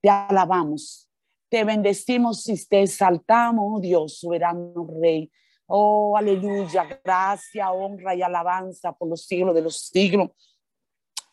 [0.00, 1.08] Te alabamos,
[1.48, 5.30] te bendecimos y te exaltamos, oh Dios, soberano Rey.
[5.66, 10.30] Oh, aleluya, gracia, honra y alabanza por los siglos de los siglos,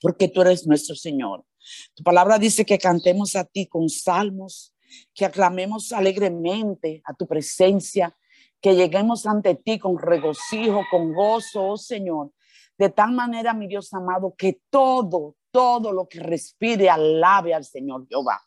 [0.02, 1.44] porque tú eres nuestro Señor.
[1.96, 4.74] Tu palabra dice que cantemos a ti con salmos,
[5.14, 8.16] que aclamemos alegremente a tu presencia,
[8.62, 12.32] que lleguemos ante ti con regocijo, con gozo, oh Señor.
[12.78, 18.08] De tal manera, mi Dios amado, que todo, todo lo que respire alabe al Señor
[18.08, 18.42] Jehová.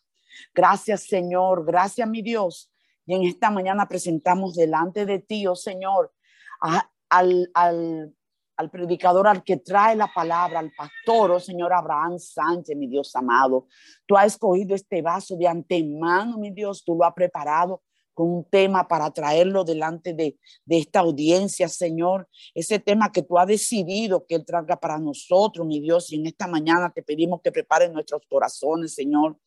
[0.53, 1.65] Gracias, Señor.
[1.65, 2.71] Gracias, mi Dios.
[3.05, 6.13] Y en esta mañana presentamos delante de ti, oh Señor,
[6.61, 8.15] al, al,
[8.55, 13.13] al predicador, al que trae la palabra, al pastor, oh Señor Abraham Sánchez, mi Dios
[13.15, 13.67] amado.
[14.05, 17.81] Tú has escogido este vaso de antemano, mi Dios, tú lo has preparado
[18.13, 22.27] con un tema para traerlo delante de, de, esta audiencia, Señor.
[22.53, 26.11] Ese tema que tú has decidido que Él traiga para nosotros, mi Dios.
[26.11, 29.37] Y en esta mañana te pedimos que prepares nuestros corazones, Señor,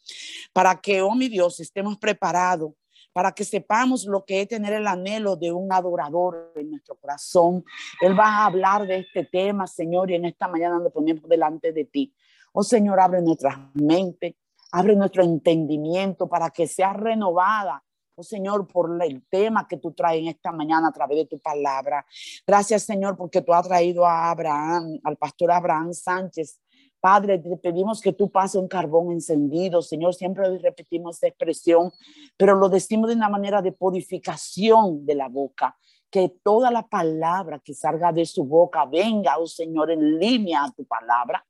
[0.52, 2.72] para que, oh mi Dios, estemos preparados
[3.16, 7.64] para que sepamos lo que es tener el anhelo de un adorador en nuestro corazón.
[8.02, 11.72] Él va a hablar de este tema, Señor, y en esta mañana lo ponemos delante
[11.72, 12.12] de ti.
[12.52, 14.36] Oh Señor, abre nuestra mente,
[14.70, 17.82] abre nuestro entendimiento para que sea renovada
[18.18, 21.38] Oh Señor, por el tema que tú traes en esta mañana a través de tu
[21.38, 22.06] palabra.
[22.46, 26.58] Gracias, Señor, porque tú has traído a Abraham, al pastor Abraham Sánchez.
[26.98, 30.14] Padre, te pedimos que tú pases un carbón encendido, Señor.
[30.14, 31.92] Siempre repetimos esta expresión,
[32.38, 35.76] pero lo decimos de una manera de purificación de la boca.
[36.08, 40.72] Que toda la palabra que salga de su boca venga, oh Señor, en línea a
[40.72, 41.44] tu palabra.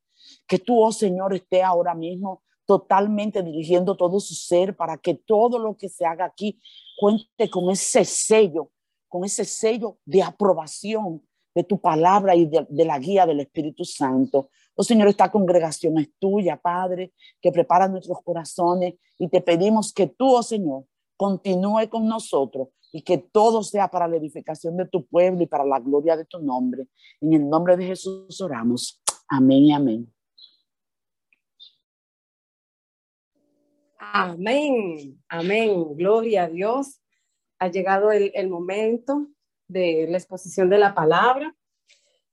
[0.49, 5.59] Que tú, oh Señor, esté ahora mismo totalmente dirigiendo todo su ser para que todo
[5.59, 6.61] lo que se haga aquí
[6.99, 8.71] cuente con ese sello,
[9.09, 11.23] con ese sello de aprobación
[11.55, 14.51] de tu palabra y de, la guía del Espíritu Santo.
[14.75, 20.09] Oh Señor, esta congregación es tuya, Padre, que prepara nuestros corazones y te pedimos que
[20.09, 20.85] tú, oh Señor,
[21.17, 25.65] continúe con nosotros y que todo sea para la edificación de tu pueblo y para
[25.65, 26.89] la gloria de tu nombre.
[27.23, 29.01] En el nombre de Jesús oramos.
[29.29, 30.16] Amén y amén.
[33.99, 35.97] Amén, amén.
[35.97, 37.01] Gloria a Dios.
[37.59, 39.29] Ha llegado el, momento
[39.69, 41.57] de la exposición de la palabra.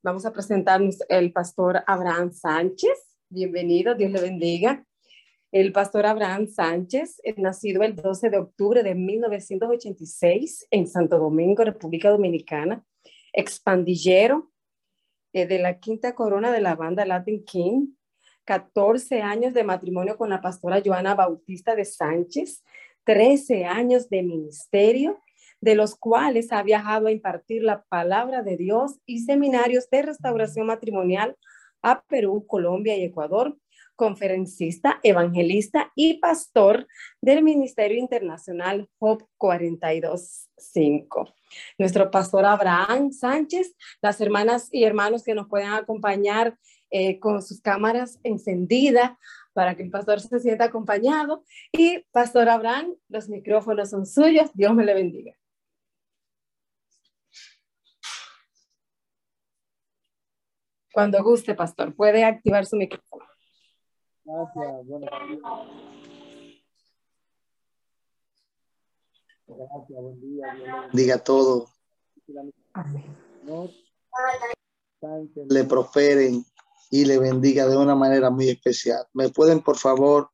[0.04, 3.16] Vamos a presentarnos el pastor Abraham Sánchez.
[3.30, 4.86] Bienvenido, Dios le bendiga.
[5.54, 12.10] El pastor Abraham Sánchez, nacido el 12 de octubre de 1986 en Santo Domingo, República
[12.10, 12.84] Dominicana,
[13.32, 14.52] expandillero
[15.32, 17.88] eh, de la quinta corona de la banda Latin King,
[18.46, 22.64] 14 años de matrimonio con la pastora Joana Bautista de Sánchez,
[23.06, 25.20] 13 años de ministerio,
[25.62, 30.68] de los cuales ha viajado a impartir la palabra de Dios y seminarios de restauración
[30.68, 31.38] matrimonial
[31.82, 33.58] a Perú, Colombia y Ecuador,
[34.04, 36.88] conferencista, evangelista y pastor
[37.22, 41.34] del Ministerio Internacional HOP 425.
[41.78, 46.58] Nuestro pastor Abraham Sánchez, las hermanas y hermanos que nos pueden acompañar
[46.92, 49.14] eh, con sus cámaras encendidas
[49.54, 51.46] para que el pastor se sienta acompañado.
[51.72, 54.52] Y Pastor Abraham, los micrófonos son suyos.
[54.54, 55.34] Dios me le bendiga.
[60.92, 63.33] Cuando guste, pastor, puede activar su micrófono.
[64.26, 64.88] Gracias.
[64.88, 65.08] Bueno,
[69.46, 70.46] Gracias, buen día.
[70.94, 71.68] Diga todo.
[72.74, 73.04] Amén.
[75.50, 76.46] Le prosperen
[76.90, 79.06] y le bendiga de una manera muy especial.
[79.14, 80.30] ¿Me pueden, por favor,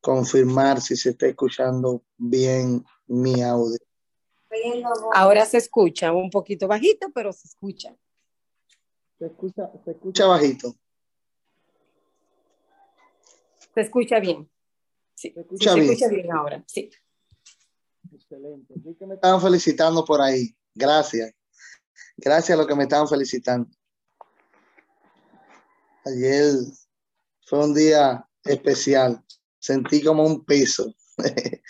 [0.00, 3.78] confirmar si se está escuchando bien mi audio?
[5.14, 7.94] Ahora se escucha un poquito bajito, pero se escucha.
[9.18, 10.74] Se escucha, se escucha bajito.
[13.78, 14.50] Se escucha bien.
[15.14, 15.86] Sí, se escucha, bien.
[15.86, 16.90] escucha bien ahora, sí.
[18.12, 18.74] Excelente.
[18.76, 20.52] Vi que me estaban felicitando por ahí.
[20.74, 21.32] Gracias.
[22.16, 23.70] Gracias a los que me estaban felicitando.
[26.04, 26.54] Ayer
[27.46, 29.24] fue un día especial.
[29.60, 30.92] Sentí como un peso.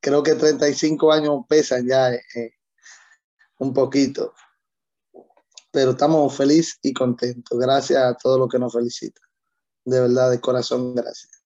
[0.00, 2.58] Creo que 35 años pesan ya eh,
[3.56, 4.34] un poquito.
[5.70, 7.58] Pero estamos felices y contentos.
[7.58, 9.31] Gracias a todos los que nos felicitan.
[9.84, 11.42] De verdad, de corazón, gracias.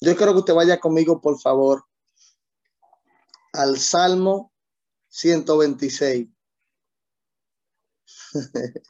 [0.00, 1.84] Yo quiero que usted vaya conmigo, por favor,
[3.52, 4.52] al Salmo
[5.08, 6.28] 126.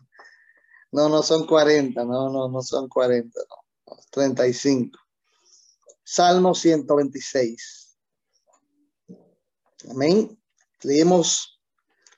[0.90, 4.98] No, no son 40, no, no, no son 40, no, 35.
[6.02, 7.98] Salmo 126.
[9.90, 10.42] Amén.
[10.82, 11.60] Leemos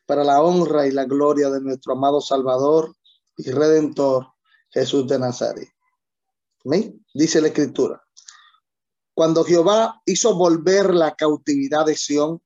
[0.07, 2.95] para la honra y la gloria de nuestro amado Salvador
[3.37, 4.29] y Redentor
[4.71, 5.69] Jesús de Nazaret.
[6.63, 8.03] Dice la Escritura.
[9.15, 12.43] Cuando Jehová hizo volver la cautividad de Sión,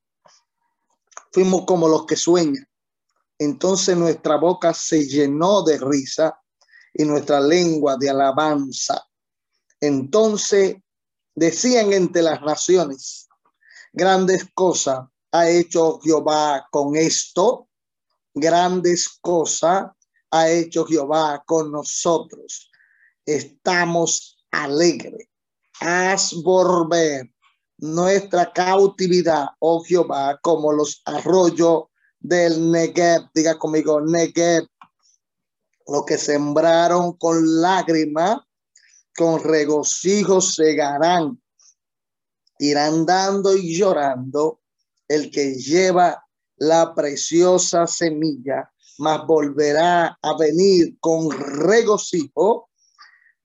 [1.33, 2.67] fuimos como los que sueñan.
[3.39, 6.41] Entonces nuestra boca se llenó de risa
[6.93, 9.05] y nuestra lengua de alabanza.
[9.81, 10.77] Entonces
[11.35, 13.29] decían entre las naciones,
[13.93, 15.01] grandes cosas
[15.33, 17.69] ha hecho Jehová con esto,
[18.33, 19.91] grandes cosas
[20.31, 22.71] ha hecho Jehová con nosotros.
[23.27, 25.29] Estamos alegres.
[25.81, 27.31] Haz volver
[27.79, 31.85] nuestra cautividad, oh Jehová, como los arroyos
[32.21, 33.29] del Negev.
[33.35, 34.67] Diga conmigo, Negev.
[35.87, 38.39] Lo que sembraron con lágrimas,
[39.17, 41.41] con regocijo segarán.
[42.59, 44.61] Irán dando y llorando
[45.09, 46.25] el que lleva
[46.57, 52.71] la preciosa semilla, mas volverá a venir con regocijo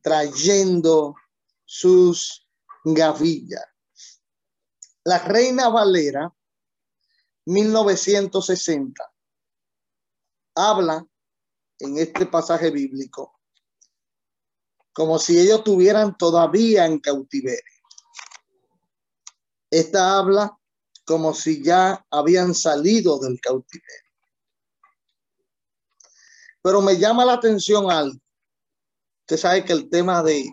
[0.01, 1.15] trayendo
[1.65, 2.47] sus
[2.83, 3.65] gavillas.
[5.03, 6.33] La Reina Valera,
[7.45, 9.03] 1960,
[10.55, 11.05] habla
[11.79, 13.39] en este pasaje bíblico
[14.99, 17.63] como si ellos tuvieran todavía en cautiverio.
[19.71, 20.57] Esta habla
[21.05, 24.11] como si ya habían salido del cautiverio.
[26.61, 28.19] Pero me llama la atención algo.
[29.29, 30.51] Usted sabe que el tema de,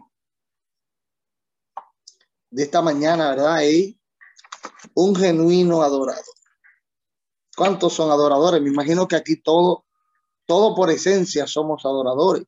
[2.51, 3.65] de esta mañana, ¿verdad?
[3.65, 3.95] Es
[4.93, 6.35] un genuino adorador.
[7.57, 8.61] ¿Cuántos son adoradores?
[8.61, 9.87] Me imagino que aquí todo,
[10.45, 12.45] todo por esencia somos adoradores.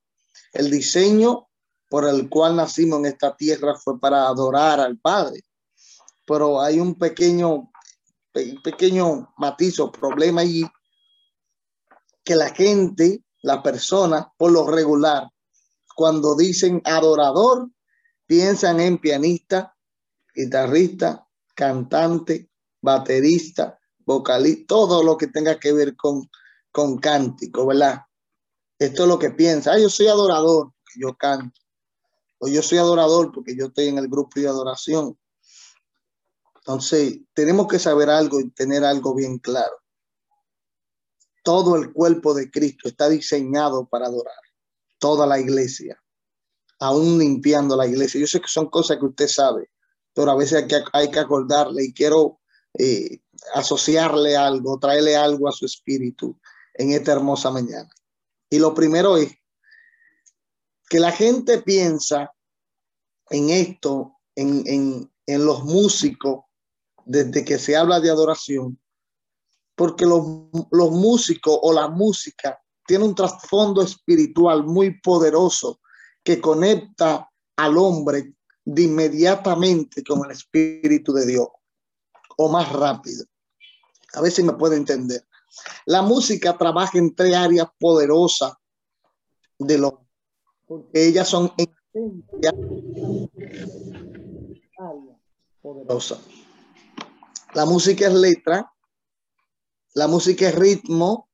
[0.52, 1.48] El diseño
[1.88, 5.40] por el cual nacimos en esta tierra fue para adorar al Padre.
[6.26, 7.70] Pero hay un pequeño
[8.62, 10.66] pequeño matiz o problema allí,
[12.22, 15.30] que la gente, la persona, por lo regular,
[15.98, 17.72] cuando dicen adorador,
[18.24, 19.76] piensan en pianista,
[20.32, 26.30] guitarrista, cantante, baterista, vocalista, todo lo que tenga que ver con,
[26.70, 28.02] con cántico, ¿verdad?
[28.78, 29.72] Esto es lo que piensa.
[29.72, 31.60] Ah, yo soy adorador porque yo canto.
[32.38, 35.18] O yo soy adorador porque yo estoy en el grupo de adoración.
[36.58, 39.74] Entonces, tenemos que saber algo y tener algo bien claro.
[41.42, 44.47] Todo el cuerpo de Cristo está diseñado para adorar.
[44.98, 46.02] Toda la iglesia,
[46.80, 48.20] aún limpiando la iglesia.
[48.20, 49.70] Yo sé que son cosas que usted sabe,
[50.12, 52.40] pero a veces hay que, acordarle y quiero
[52.74, 53.20] eh,
[53.54, 56.38] asociarle algo, traerle algo a su espíritu
[56.74, 57.90] en esta hermosa mañana.
[58.50, 59.32] Y lo primero es
[60.88, 62.32] que la gente piensa
[63.30, 66.44] en esto, en, en, en los músicos,
[67.04, 68.78] desde que se habla de adoración,
[69.74, 70.22] porque los,
[70.70, 75.78] los músicos o la música tiene un trasfondo espiritual muy poderoso
[76.24, 78.32] que conecta al hombre
[78.64, 81.48] de inmediatamente con el Espíritu de Dios
[82.38, 83.26] o más rápido.
[84.14, 85.22] A ver si me puede entender.
[85.84, 88.54] La música trabaja en tres áreas poderosas
[89.58, 90.06] de lo
[90.66, 91.52] porque ellas son
[95.60, 96.20] poderosas.
[97.52, 98.72] La música es letra,
[99.92, 101.27] la música es ritmo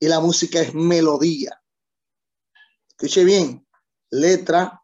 [0.00, 1.62] y la música es melodía.
[2.88, 3.66] Escuche bien,
[4.10, 4.82] letra,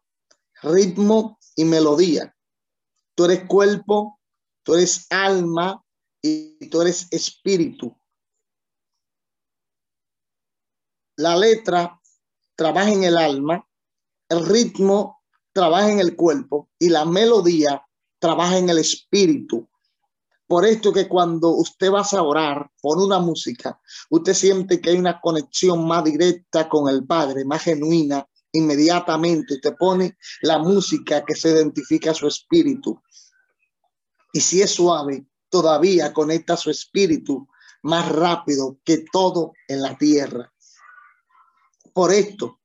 [0.63, 2.37] ritmo y melodía.
[3.15, 4.21] Tú eres cuerpo,
[4.63, 5.83] tú eres alma
[6.23, 7.99] y tú eres espíritu.
[11.17, 11.99] La letra
[12.55, 13.67] trabaja en el alma,
[14.29, 17.83] el ritmo trabaja en el cuerpo y la melodía
[18.19, 19.67] trabaja en el espíritu.
[20.47, 24.99] Por esto que cuando usted va a orar por una música, usted siente que hay
[24.99, 28.27] una conexión más directa con el Padre, más genuina.
[28.53, 33.03] Inmediatamente usted pone la música que se identifica a su espíritu.
[34.33, 37.49] Y si es suave, todavía conecta su espíritu
[37.83, 40.53] más rápido que todo en la tierra.
[41.93, 42.61] Por esto,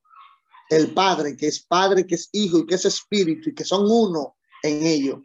[0.69, 3.89] el Padre, que es Padre, que es Hijo y que es Espíritu y que son
[3.89, 5.21] uno en ello,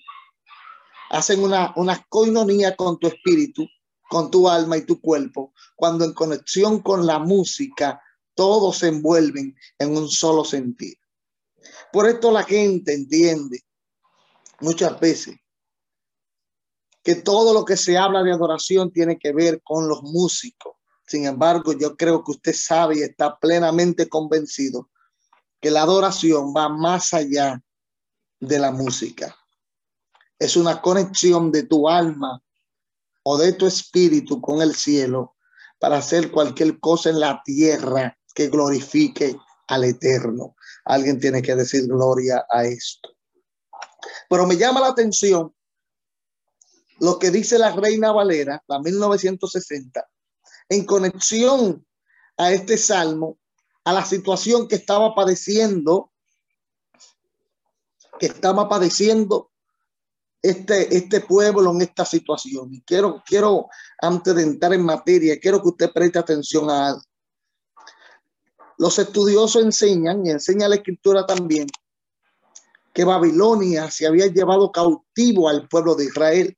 [1.10, 3.66] hacen una, una coinonía con tu espíritu,
[4.08, 8.00] con tu alma y tu cuerpo, cuando en conexión con la música
[8.34, 11.00] todos se envuelven en un solo sentido.
[11.92, 13.64] Por esto la gente entiende
[14.60, 15.36] muchas veces
[17.02, 20.74] que todo lo que se habla de adoración tiene que ver con los músicos.
[21.06, 24.90] Sin embargo, yo creo que usted sabe y está plenamente convencido
[25.60, 27.62] que la adoración va más allá
[28.40, 29.36] de la música
[30.38, 32.42] es una conexión de tu alma
[33.22, 35.36] o de tu espíritu con el cielo
[35.78, 39.36] para hacer cualquier cosa en la tierra que glorifique
[39.68, 40.56] al eterno.
[40.84, 43.10] Alguien tiene que decir gloria a esto.
[44.28, 45.54] Pero me llama la atención
[46.98, 50.08] lo que dice la Reina Valera, la 1960,
[50.68, 51.86] en conexión
[52.38, 53.38] a este salmo,
[53.84, 56.12] a la situación que estaba padeciendo,
[58.18, 59.50] que estaba padeciendo
[60.50, 62.72] este, este pueblo en esta situación.
[62.72, 63.68] Y quiero, quiero,
[64.00, 67.02] antes de entrar en materia, quiero que usted preste atención a algo.
[68.78, 71.66] Los estudiosos enseñan, y enseña la escritura también,
[72.92, 76.56] que Babilonia se había llevado cautivo al pueblo de Israel.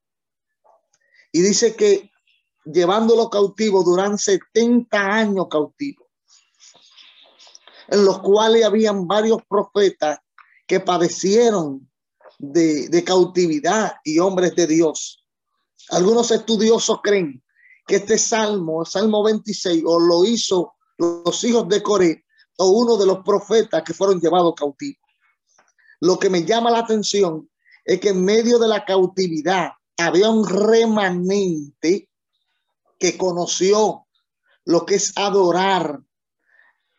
[1.33, 2.11] Y dice que
[2.64, 6.07] llevándolo cautivo duran 70 años cautivo,
[7.88, 10.18] en los cuales habían varios profetas
[10.66, 11.88] que padecieron
[12.38, 15.25] de, cautividad y hombres de Dios.
[15.90, 17.42] Algunos estudiosos creen
[17.87, 22.25] que este salmo, Salmo 26, o lo hizo los hijos de Coré
[22.59, 25.00] o uno de los profetas que fueron llevados cautivos.
[26.00, 27.49] Lo que me llama la atención
[27.85, 32.09] es que en medio de la cautividad había un remanente
[32.99, 34.07] que conoció
[34.64, 36.00] lo que es adorar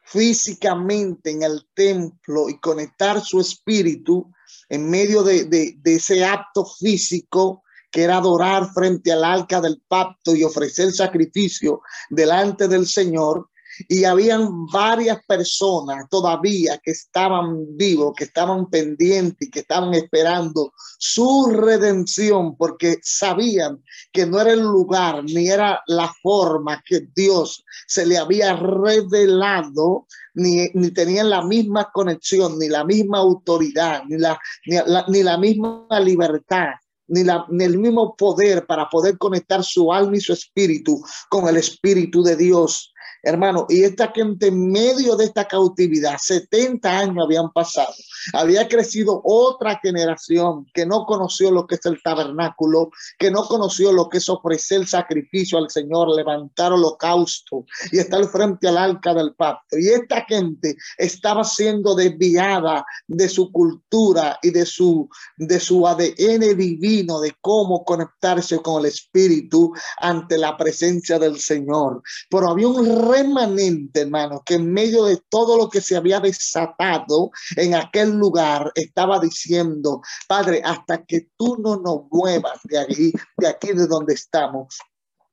[0.01, 4.31] físicamente en el templo y conectar su espíritu
[4.69, 10.43] en medio de, ese acto físico que era adorar frente al arca del pacto y
[10.43, 13.49] ofrecer sacrificio delante del Señor,
[13.87, 21.47] y habían varias personas todavía que estaban vivos, que estaban pendientes que estaban esperando su
[21.51, 28.05] redención porque sabían que no era el lugar ni era la forma que Dios se
[28.05, 34.39] le había revelado ni, ni, tenían la misma conexión, ni la misma autoridad, ni la,
[34.65, 36.69] ni la, ni la misma libertad,
[37.07, 41.47] ni, la, ni el mismo poder para poder conectar su alma y su espíritu con
[41.47, 42.93] el espíritu de Dios.
[43.23, 47.93] Hermano, y esta gente en medio de esta cautividad, 70 años habían pasado,
[48.33, 53.91] había crecido otra generación que no conoció lo que es el tabernáculo, que no conoció
[53.91, 59.33] lo que es ofrecer sacrificio al Señor, levantar holocausto y estar frente al arca del
[59.35, 59.77] pacto.
[59.77, 66.57] Y esta gente estaba siendo desviada de su cultura y de su, de su ADN
[66.57, 72.01] divino, de cómo conectarse con el Espíritu ante la presencia del Señor.
[72.29, 77.31] Pero había un remanente, hermano, que en medio de todo lo que se había desatado
[77.55, 83.47] en aquel lugar, estaba diciendo, Padre, hasta que tú no nos muevas de aquí, de
[83.47, 84.79] aquí de donde estamos,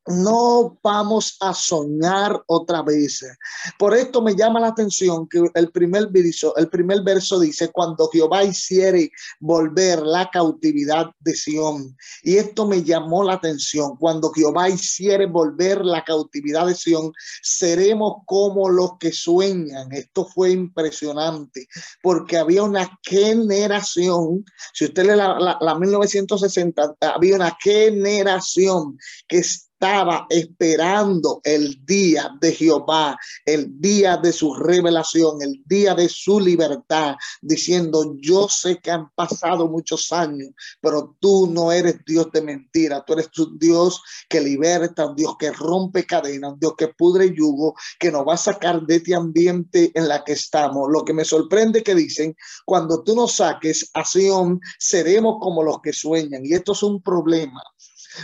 [0.09, 3.25] no vamos a soñar otra vez.
[3.79, 8.09] Por esto me llama la atención que el primer verso, el primer verso dice, cuando
[8.09, 9.11] Jehová hiciere
[9.41, 11.97] volver la cautividad de Sión.
[12.23, 13.97] Y esto me llamó la atención.
[13.97, 19.93] Cuando Jehová hiciere volver la cautividad de Sión, seremos como los que sueñan.
[19.93, 21.69] Esto fue impresionante
[22.03, 28.99] porque había una generación, si usted lee la, la, la 1960, había una generación
[29.29, 29.39] que
[29.79, 36.41] estaba esperando el día de Jehová, el día de su revelación, el día de su
[36.41, 40.49] libertad, diciendo, yo sé que han pasado muchos años,
[40.81, 45.37] pero tú no eres Dios de mentira, tú eres un Dios que liberta, un Dios
[45.39, 49.15] que rompe cadenas, un Dios que pudre yugo, que nos va a sacar de este
[49.15, 50.89] ambiente en la que estamos.
[50.91, 55.83] Lo que me sorprende que dicen, cuando tú nos saques a Sion, seremos como los
[55.83, 56.47] que sueñan.
[56.47, 57.63] Y esto es un problema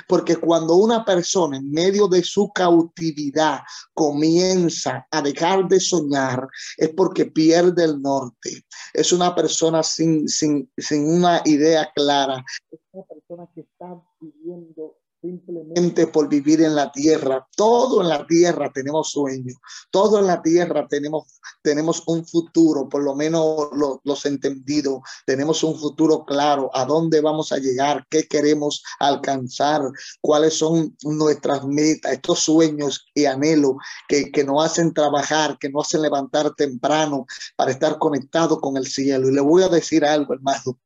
[0.06, 3.60] porque cuando una persona en medio de su cautividad
[3.94, 8.64] comienza a dejar de soñar, es porque pierde el norte.
[8.92, 12.44] Es una persona sin, sin, sin una idea clara.
[12.70, 17.46] Es una persona que está viviendo simplemente por vivir en la tierra.
[17.56, 19.56] Todo en la tierra tenemos sueños,
[19.90, 23.68] todo en la tierra tenemos, tenemos un futuro, por lo menos
[24.02, 29.82] los entendidos, tenemos un futuro claro, a dónde vamos a llegar, qué queremos alcanzar,
[30.20, 33.74] cuáles son nuestras metas, estos sueños y anhelos
[34.08, 37.26] que, que nos hacen trabajar, que nos hacen levantar temprano
[37.56, 39.28] para estar conectado con el cielo.
[39.28, 40.78] Y le voy a decir algo, hermano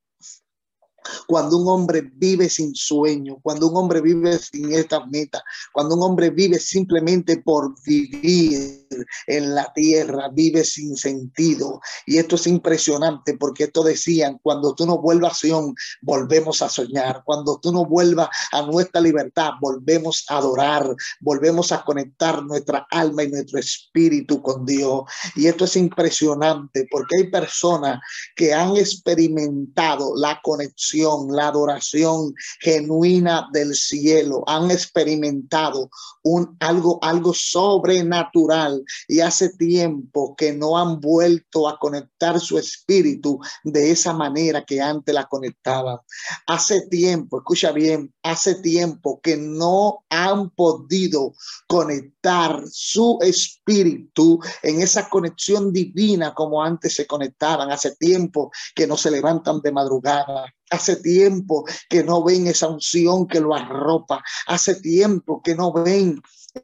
[1.27, 6.03] cuando un hombre vive sin sueño, cuando un hombre vive sin esta meta, cuando un
[6.03, 8.86] hombre vive simplemente por vivir
[9.27, 11.81] en la tierra, vive sin sentido.
[12.07, 16.69] Y esto es impresionante porque esto decían, cuando tú no vuelvas a Sion, volvemos a
[16.69, 17.23] soñar.
[17.25, 23.23] Cuando tú no vuelvas a nuestra libertad, volvemos a adorar, volvemos a conectar nuestra alma
[23.23, 25.03] y nuestro espíritu con Dios.
[25.35, 28.01] Y esto es impresionante porque hay personas
[28.35, 30.97] que han experimentado la conexión
[31.31, 34.45] la adoración genuina del cielo.
[34.47, 35.91] Han experimentado
[36.23, 38.76] un algo, algo sobrenatural
[39.09, 44.81] y hace tiempo que no han vuelto a conectar su espíritu de esa manera que
[44.81, 45.99] antes la conectaban.
[46.47, 51.33] Hace tiempo, escucha bien, hace tiempo que no han podido
[51.67, 57.71] conectar su espíritu en esa conexión divina como antes se conectaban.
[57.71, 60.53] Hace tiempo que no se levantan de madrugada.
[60.71, 64.23] Hace tiempo que no ven esa unción que lo arropa.
[64.47, 66.21] Hace tiempo que no ven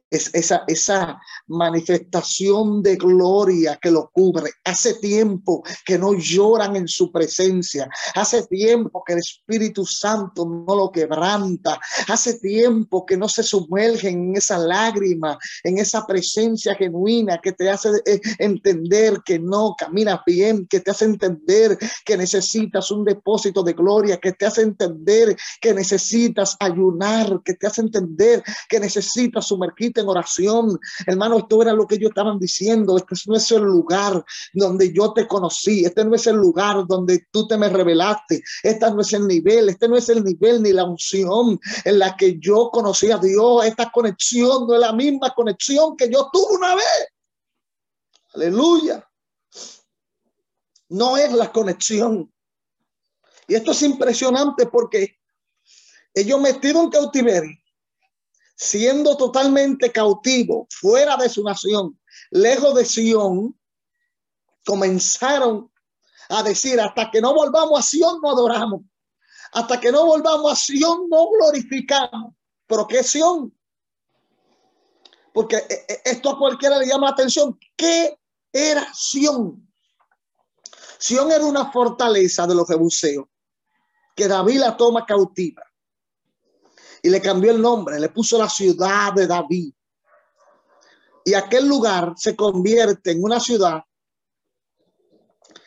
[0.09, 4.51] es esa, esa manifestación de gloria que lo cubre.
[4.63, 7.89] Hace tiempo que no lloran en su presencia.
[8.15, 11.79] Hace tiempo que el Espíritu Santo no lo quebranta.
[12.07, 17.69] Hace tiempo que no se sumergen en esa lágrima, en esa presencia genuina que te
[17.69, 23.63] hace eh, entender que no caminas bien, que te hace entender que necesitas un depósito
[23.63, 29.47] de gloria, que te hace entender que necesitas ayunar, que te hace entender que necesitas
[29.47, 30.79] sumergir en oración.
[31.05, 32.97] Hermano, esto era lo que ellos estaban diciendo.
[32.97, 34.23] Este no es el lugar
[34.53, 35.85] donde yo te conocí.
[35.85, 38.41] Este no es el lugar donde tú te me revelaste.
[38.63, 39.69] Este no es el nivel.
[39.69, 43.65] Este no es el nivel ni la unción en la que yo conocí a Dios.
[43.65, 47.07] Esta conexión no es la misma conexión que yo tuve una vez.
[48.35, 49.07] Aleluya.
[50.89, 52.31] No es la conexión.
[53.47, 55.17] Y esto es impresionante porque
[56.13, 57.62] ellos metidos en cautiverio
[58.55, 61.99] siendo totalmente cautivo, fuera de su nación,
[62.31, 63.59] lejos de Sión,
[64.65, 65.71] comenzaron
[66.29, 68.81] a decir, hasta que no volvamos a Sión no adoramos,
[69.51, 72.33] hasta que no volvamos a Sión no glorificamos.
[72.65, 73.55] ¿Pero qué Sión?
[75.33, 77.59] Porque eh, eh, esto a cualquiera le llama la atención.
[77.75, 78.17] ¿Qué
[78.51, 79.67] era Sión?
[80.97, 83.25] Sión era una fortaleza de los jebuseos
[84.15, 85.63] que David la toma cautiva
[87.05, 89.73] y le cambió el nombre, le puso la ciudad de David.
[91.25, 93.83] Y aquel lugar se convierte en una ciudad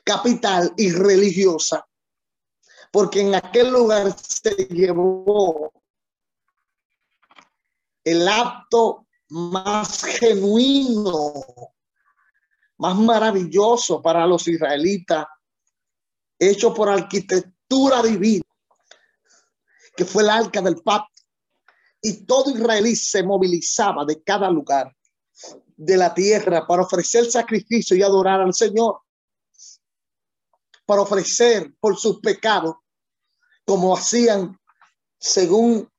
[0.02, 1.86] capital y religiosa,
[2.90, 5.70] porque en aquel lugar se llevó
[8.02, 11.44] el acto más genuino,
[12.78, 15.26] más maravilloso para los israelitas,
[16.38, 18.44] hecho por arquitectura divina,
[19.94, 21.15] que fue el arca del pacto
[22.08, 24.94] y todo israelí se movilizaba de cada lugar
[25.76, 29.00] de la tierra para ofrecer sacrificio y adorar al Señor,
[30.86, 32.76] para ofrecer por sus pecados,
[33.64, 34.56] como hacían
[35.18, 35.90] según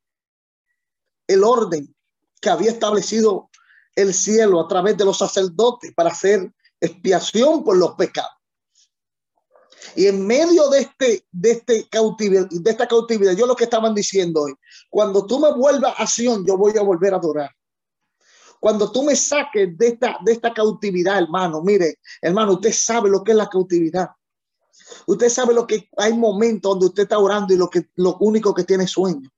[1.27, 1.93] el orden
[2.39, 3.49] que había establecido
[3.93, 8.36] el cielo a través de los sacerdotes para hacer expiación por los pecados.
[9.95, 13.93] Y en medio de este, de este cautividad, de esta cautividad, yo lo que estaban
[13.93, 14.55] diciendo hoy,
[14.89, 17.51] cuando tú me vuelvas a Sion, yo voy a volver a adorar.
[18.59, 23.23] Cuando tú me saques de esta, de esta cautividad, hermano, mire, hermano, usted sabe lo
[23.23, 24.09] que es la cautividad.
[25.05, 28.53] Usted sabe lo que hay momentos donde usted está orando y lo que lo único
[28.53, 29.29] que tiene sueño.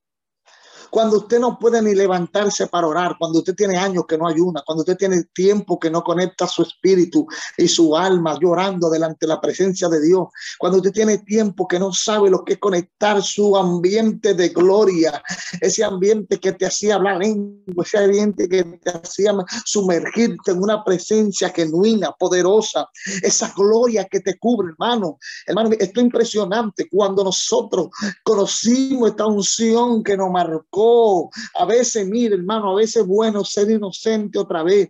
[0.89, 4.63] Cuando usted no puede ni levantarse para orar, cuando usted tiene años que no ayuna,
[4.65, 9.27] cuando usted tiene tiempo que no conecta su espíritu y su alma llorando delante de
[9.27, 13.21] la presencia de Dios, cuando usted tiene tiempo que no sabe lo que es conectar
[13.21, 15.21] su ambiente de gloria,
[15.61, 19.33] ese ambiente que te hacía hablar lengua, ese ambiente que te hacía
[19.65, 22.89] sumergirte en una presencia genuina, poderosa,
[23.21, 25.17] esa gloria que te cubre, hermano.
[25.45, 27.89] Hermano, esto es impresionante cuando nosotros
[28.23, 30.78] conocimos esta unción que nos marcó
[31.55, 34.89] a veces, mire, hermano, a veces es bueno ser inocente otra vez.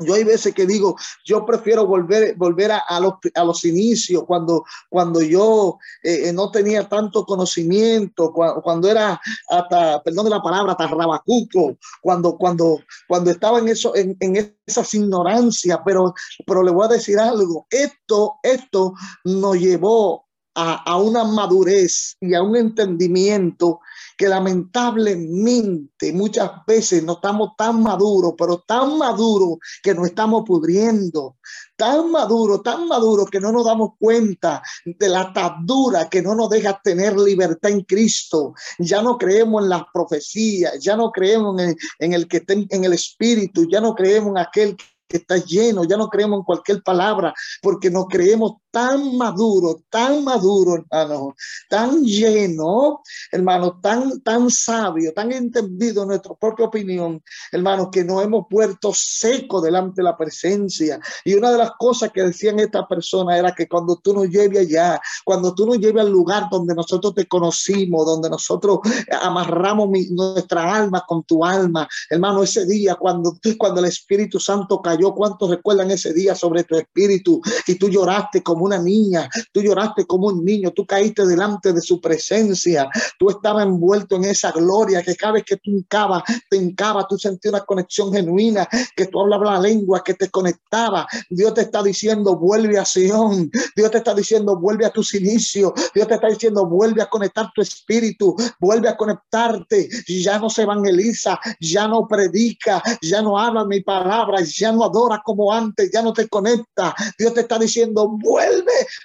[0.00, 4.64] Yo hay veces que digo, yo prefiero volver, volver a, los, a los inicios, cuando,
[4.88, 10.72] cuando yo eh, eh, no tenía tanto conocimiento, cuando, era hasta, perdón de la palabra,
[10.72, 16.14] hasta rabacuco, cuando, cuando, cuando estaba en, eso, en, en esas ignorancias, pero,
[16.46, 20.27] pero le voy a decir algo, esto, esto nos llevó
[20.60, 23.80] a, una madurez y a un entendimiento
[24.16, 31.36] que lamentablemente muchas veces no estamos tan maduros, pero tan maduros que nos estamos pudriendo,
[31.76, 36.50] tan maduros, tan maduros que no nos damos cuenta de la atadura que no nos
[36.50, 38.54] deja tener libertad en Cristo.
[38.80, 42.54] Ya no creemos en las profecías, ya no creemos en el, en el que está
[42.54, 44.76] en el Espíritu, ya no creemos en aquel
[45.08, 50.22] que está lleno, ya no creemos en cualquier palabra, porque no creemos tan maduro, tan
[50.22, 51.34] maduro, hermano,
[51.68, 58.22] tan lleno, hermano, tan, tan sabio, tan entendido en nuestra propia opinión, hermano, que nos
[58.22, 61.00] hemos vuelto seco delante de la presencia.
[61.24, 64.60] Y una de las cosas que decían estas personas era que cuando tú nos lleves
[64.60, 68.78] allá, cuando tú nos lleves al lugar donde nosotros te conocimos, donde nosotros
[69.20, 75.12] amarramos nuestra alma con tu alma, hermano, ese día cuando, cuando el Espíritu Santo cayó,
[75.14, 77.42] ¿cuántos recuerdan ese día sobre tu espíritu?
[77.66, 81.80] Y tú lloraste como una niña, tú lloraste como un niño, tú caíste delante de
[81.80, 86.56] su presencia, tú estabas envuelto en esa gloria que cada vez que tú hincabas, te
[86.56, 91.06] hincaba, tú sentías una conexión genuina, que tú hablabas la lengua, que te conectaba.
[91.30, 93.50] Dios te está diciendo, vuelve a Sion.
[93.74, 95.72] Dios te está diciendo, vuelve a tus inicios.
[95.94, 99.88] Dios te está diciendo, vuelve a conectar tu espíritu, vuelve a conectarte.
[100.06, 105.22] Ya no se evangeliza, ya no predica, ya no habla mi palabra, ya no adora
[105.24, 106.94] como antes, ya no te conecta.
[107.18, 108.47] Dios te está diciendo, vuelve,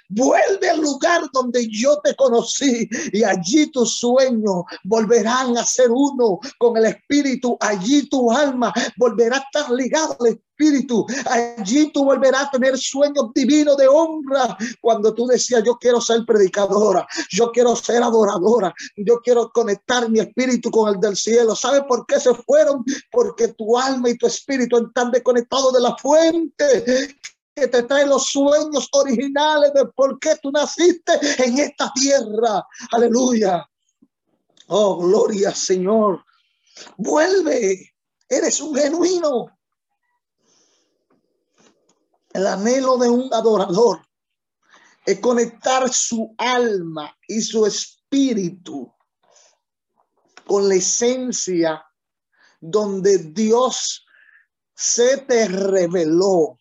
[0.08, 6.38] vuelve al lugar donde yo te conocí y allí tus sueños volverán a ser uno
[6.58, 7.56] con el espíritu.
[7.60, 11.06] Allí tu alma volverá a estar ligada al espíritu.
[11.26, 14.56] Allí tú volverás a tener sueños divinos de honra.
[14.80, 20.20] Cuando tú decías, yo quiero ser predicadora, yo quiero ser adoradora, yo quiero conectar mi
[20.20, 21.54] espíritu con el del cielo.
[21.56, 22.84] ¿Sabes por qué se fueron?
[23.10, 27.14] Porque tu alma y tu espíritu están desconectados de la fuente
[27.54, 31.12] que te trae los sueños originales de por qué tú naciste
[31.44, 32.66] en esta tierra.
[32.90, 33.64] Aleluya.
[34.66, 36.24] Oh, gloria, Señor.
[36.96, 37.94] Vuelve.
[38.28, 39.46] Eres un genuino.
[42.32, 44.00] El anhelo de un adorador
[45.06, 48.92] es conectar su alma y su espíritu
[50.44, 51.84] con la esencia
[52.60, 54.04] donde Dios
[54.74, 56.58] se te reveló.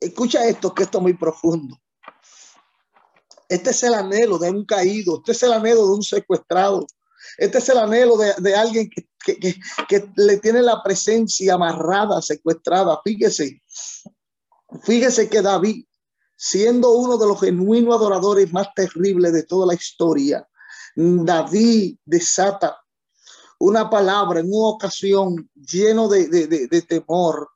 [0.00, 1.76] Escucha esto, que esto es muy profundo.
[3.48, 6.86] Este es el anhelo de un caído, este es el anhelo de un secuestrado,
[7.38, 9.08] este es el anhelo de, alguien que,
[9.88, 13.00] que, le tiene la presencia amarrada, secuestrada.
[13.02, 13.62] Fíjese,
[14.82, 15.86] fíjese que David,
[16.36, 20.46] siendo uno de los genuinos adoradores más terribles de toda la historia,
[20.94, 22.78] David desata
[23.58, 27.48] una palabra en una ocasión lleno de, de temor,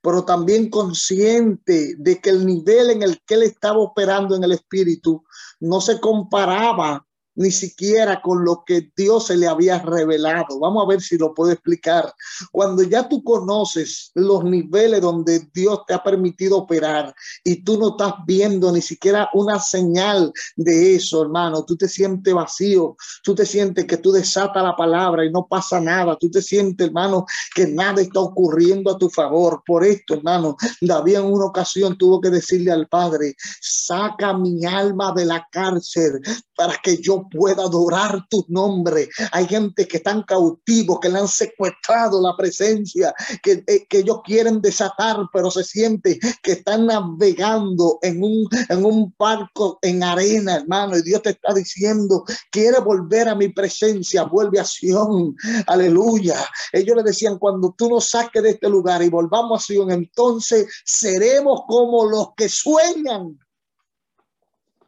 [0.00, 4.52] pero también consciente de que el nivel en el que él estaba operando en el
[4.52, 5.24] espíritu
[5.60, 7.07] no se comparaba
[7.38, 10.58] ni siquiera con lo que Dios se le había revelado.
[10.58, 12.12] Vamos a ver si lo puedo explicar.
[12.50, 17.90] Cuando ya tú conoces los niveles donde Dios te ha permitido operar y tú no
[17.90, 23.46] estás viendo ni siquiera una señal de eso, hermano, tú te sientes vacío, tú te
[23.46, 27.24] sientes que tú desatas la palabra y no pasa nada, tú te sientes, hermano,
[27.54, 29.62] que nada está ocurriendo a tu favor.
[29.64, 35.12] Por esto, hermano, David en una ocasión tuvo que decirle al Padre, saca mi alma
[35.14, 36.20] de la cárcel
[36.58, 39.08] para que yo pueda adorar tu nombre.
[39.30, 44.22] Hay gente que están cautivos, que le han secuestrado la presencia, que, eh, que ellos
[44.24, 50.56] quieren desatar, pero se siente que están navegando en un, en un barco en arena,
[50.56, 50.96] hermano.
[50.96, 55.36] Y Dios te está diciendo, quiere volver a mi presencia, vuelve a Sion.
[55.68, 56.44] Aleluya.
[56.72, 60.66] Ellos le decían, cuando tú nos saques de este lugar y volvamos a Sion, entonces
[60.84, 63.38] seremos como los que sueñan.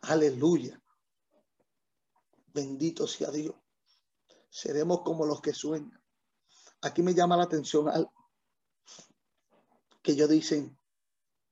[0.02, 0.79] Aleluya.
[2.52, 3.54] Bendito sea Dios.
[4.48, 6.02] Seremos como los que sueñan.
[6.82, 8.12] Aquí me llama la atención algo.
[10.02, 10.78] Que ellos dicen,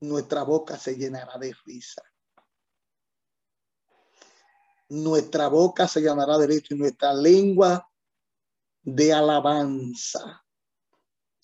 [0.01, 2.03] nuestra boca se llenará de risa.
[4.89, 7.89] Nuestra boca se llenará de risa y nuestra lengua
[8.83, 10.45] de alabanza.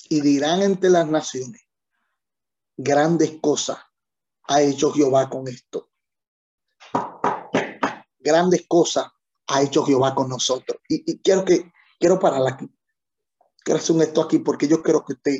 [0.08, 1.62] Y dirán entre las naciones,
[2.76, 3.78] grandes cosas
[4.44, 5.90] ha hecho Jehová con esto.
[8.18, 9.06] Grandes cosas
[9.46, 10.78] ha hecho Jehová con nosotros.
[10.88, 12.68] Y, quiero que, quiero parar aquí.
[13.64, 15.36] Quiero hacer esto aquí porque yo quiero que usted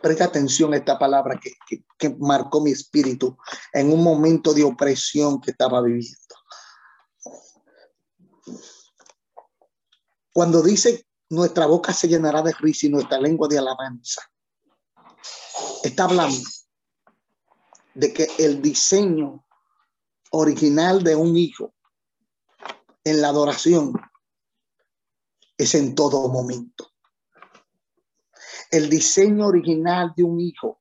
[0.00, 3.36] preste atención a esta palabra que, que marcó mi espíritu
[3.72, 6.18] en un momento de opresión que estaba viviendo.
[10.32, 14.22] Cuando dice nuestra boca se llenará de risa y nuestra lengua de alabanza,
[15.84, 16.38] está hablando
[17.94, 19.44] de que el diseño
[20.30, 21.74] original de un hijo
[23.04, 23.92] en la adoración
[25.56, 26.90] es en todo momento.
[28.70, 30.80] El diseño original de un hijo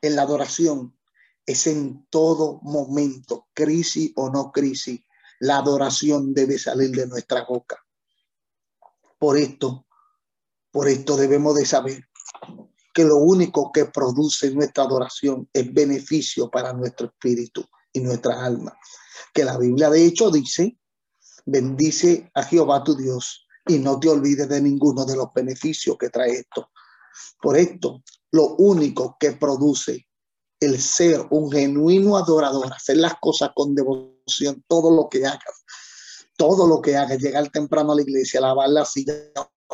[0.00, 0.96] en la adoración
[1.44, 5.00] es en todo momento, crisis o no crisis.
[5.38, 7.82] La adoración debe salir de nuestra boca.
[9.18, 9.86] Por esto,
[10.70, 12.04] por esto debemos de saber
[12.92, 18.76] que lo único que produce nuestra adoración es beneficio para nuestro espíritu y nuestra alma.
[19.32, 20.78] Que la Biblia de hecho dice,
[21.46, 26.10] bendice a Jehová tu Dios y no te olvides de ninguno de los beneficios que
[26.10, 26.70] trae esto.
[27.40, 30.06] Por esto, lo único que produce
[30.60, 35.64] el ser un genuino adorador, hacer las cosas con devoción, todo lo que hagas,
[36.36, 39.14] todo lo que hagas, llegar temprano a la iglesia, lavar la silla,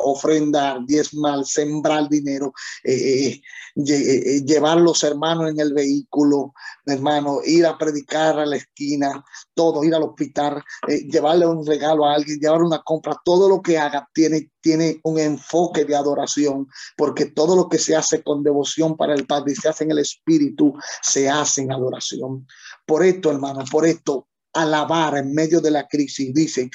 [0.02, 2.52] ofrendar, diezmar, sembrar dinero,
[2.84, 3.42] eh, eh,
[3.76, 6.52] eh, llevar los hermanos en el vehículo,
[6.84, 10.62] hermano, ir a predicar a la esquina, todo, ir al hospital,
[11.08, 15.18] llevarle un regalo a alguien, llevar una compra, todo lo que haga tiene, tiene un
[15.18, 19.68] enfoque de adoración, porque todo lo que se hace con devoción para el Padre se
[19.68, 22.46] hace en el Espíritu, se hace en adoración.
[22.86, 26.32] Por esto, hermano, por esto, alabar en medio de la crisis.
[26.34, 26.70] Dicen,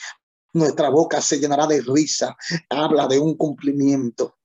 [0.54, 2.36] nuestra boca se llenará de risa.
[2.70, 4.37] Habla de un cumplimiento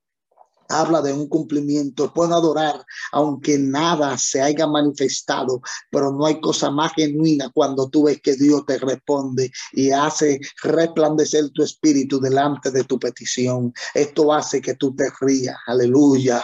[0.68, 2.12] habla de un cumplimiento.
[2.12, 8.04] Pueden adorar aunque nada se haya manifestado, pero no hay cosa más genuina cuando tú
[8.04, 13.72] ves que Dios te responde y hace resplandecer tu espíritu delante de tu petición.
[13.94, 16.42] Esto hace que tú te rías, aleluya,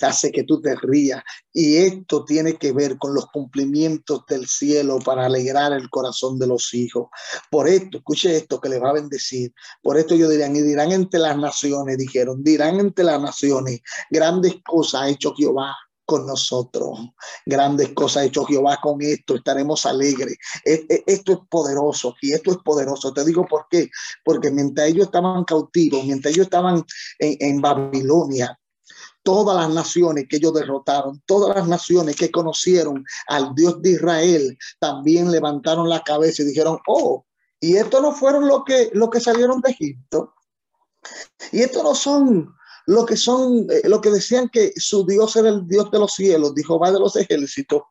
[0.00, 1.22] hace que tú te rías.
[1.52, 6.48] Y esto tiene que ver con los cumplimientos del cielo para alegrar el corazón de
[6.48, 7.08] los hijos.
[7.50, 9.52] Por esto, escuche esto que le va a bendecir.
[9.82, 13.63] Por esto yo dirán, y dirán entre las naciones, dijeron, dirán entre las naciones
[14.10, 15.74] Grandes cosas ha hecho Jehová
[16.04, 16.98] con nosotros.
[17.46, 19.36] Grandes cosas ha hecho Jehová con esto.
[19.36, 20.36] Estaremos alegres.
[20.64, 23.12] Esto es poderoso y esto es poderoso.
[23.12, 23.90] Te digo por qué.
[24.24, 26.84] Porque mientras ellos estaban cautivos, mientras ellos estaban
[27.18, 28.58] en, Babilonia,
[29.22, 34.58] todas las naciones que ellos derrotaron, todas las naciones que conocieron al Dios de Israel,
[34.78, 37.24] también levantaron la cabeza y dijeron, oh,
[37.60, 40.34] y estos no fueron los que, lo que salieron de Egipto.
[41.52, 42.54] Y estos no son
[42.86, 46.14] lo que son, eh, lo que decían que su Dios era el Dios de los
[46.14, 47.82] cielos, dijo va de los ejércitos.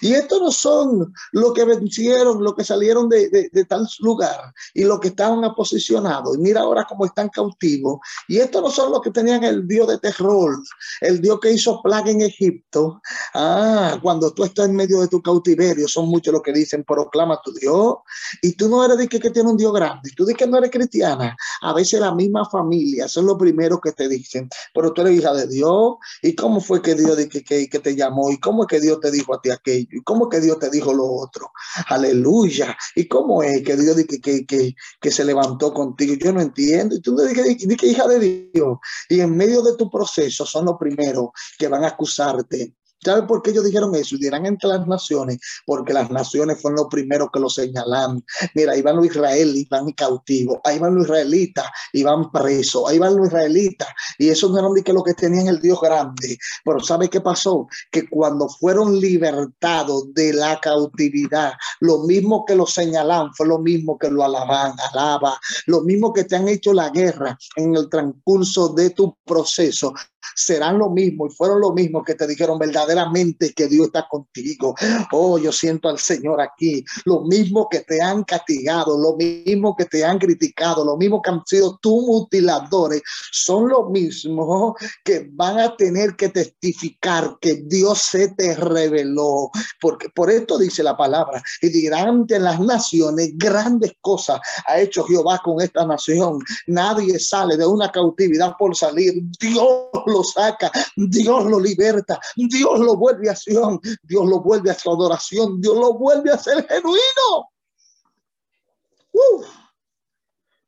[0.00, 4.84] Y estos no son los que vencieron, los que salieron de, de, tal lugar y
[4.84, 6.36] los que estaban aposicionados.
[6.36, 8.00] Y mira ahora cómo están cautivos.
[8.28, 10.56] Y estos no son los que tenían el Dios de terror,
[11.00, 13.00] el Dios que hizo plaga en Egipto.
[13.34, 17.40] Ah, cuando tú estás en medio de tu cautiverio, son muchos los que dicen, proclama
[17.42, 17.96] tu Dios.
[18.42, 20.70] Y tú no eres de que, tiene un Dios grande, tú dices que no eres
[20.70, 21.36] cristiana.
[21.62, 24.39] A veces la misma familia, son los primeros que te dicen
[24.74, 25.94] pero tú eres hija de Dios.
[26.22, 28.30] ¿Y cómo fue que Dios que, que, que te llamó?
[28.30, 29.88] ¿Y cómo es que Dios te dijo a ti aquello?
[29.90, 31.50] ¿Y cómo es que Dios te dijo lo otro?
[31.86, 32.76] Aleluya.
[32.94, 36.14] ¿Y cómo es que Dios que, que, que, se levantó contigo?
[36.14, 36.96] Yo no entiendo.
[36.96, 38.78] Y tú dices que hija de Dios.
[39.08, 43.42] Y en medio de tu proceso son los primeros que van a acusarte ¿Sabe por
[43.42, 44.14] qué ellos dijeron eso?
[44.14, 48.22] Y dirán entre las naciones, porque las naciones fueron los primeros que lo señalan.
[48.54, 52.98] Mira, ahí van los israelíes, van cautivos, ahí van los israelitas y van presos, ahí
[52.98, 53.88] van los israelitas.
[54.18, 56.38] Y eso no eran ni que lo que tenían el Dios grande.
[56.64, 57.66] Pero ¿sabe qué pasó?
[57.90, 63.98] Que cuando fueron libertados de la cautividad, lo mismo que lo señalan fue lo mismo
[63.98, 68.68] que lo alaban, alaba, lo mismo que te han hecho la guerra en el transcurso
[68.68, 69.94] de tu proceso,
[70.34, 74.74] serán lo mismo y fueron lo mismo que te dijeron verdaderamente que Dios está contigo.
[75.12, 76.84] Oh, yo siento al Señor aquí.
[77.04, 81.30] Lo mismo que te han castigado, lo mismo que te han criticado, lo mismo que
[81.30, 83.02] han sido tus mutiladores,
[83.32, 89.50] son lo mismo que van a tener que testificar que Dios se te reveló.
[89.80, 95.04] Porque por esto dice la palabra y dirán ante las naciones grandes cosas ha hecho
[95.04, 96.38] Jehová con esta nación.
[96.66, 99.22] Nadie sale de una cautividad por salir.
[99.40, 104.74] Dios lo saca, Dios lo liberta, Dios lo vuelve a acción, Dios lo vuelve a
[104.74, 107.50] su adoración, Dios lo vuelve a ser genuino.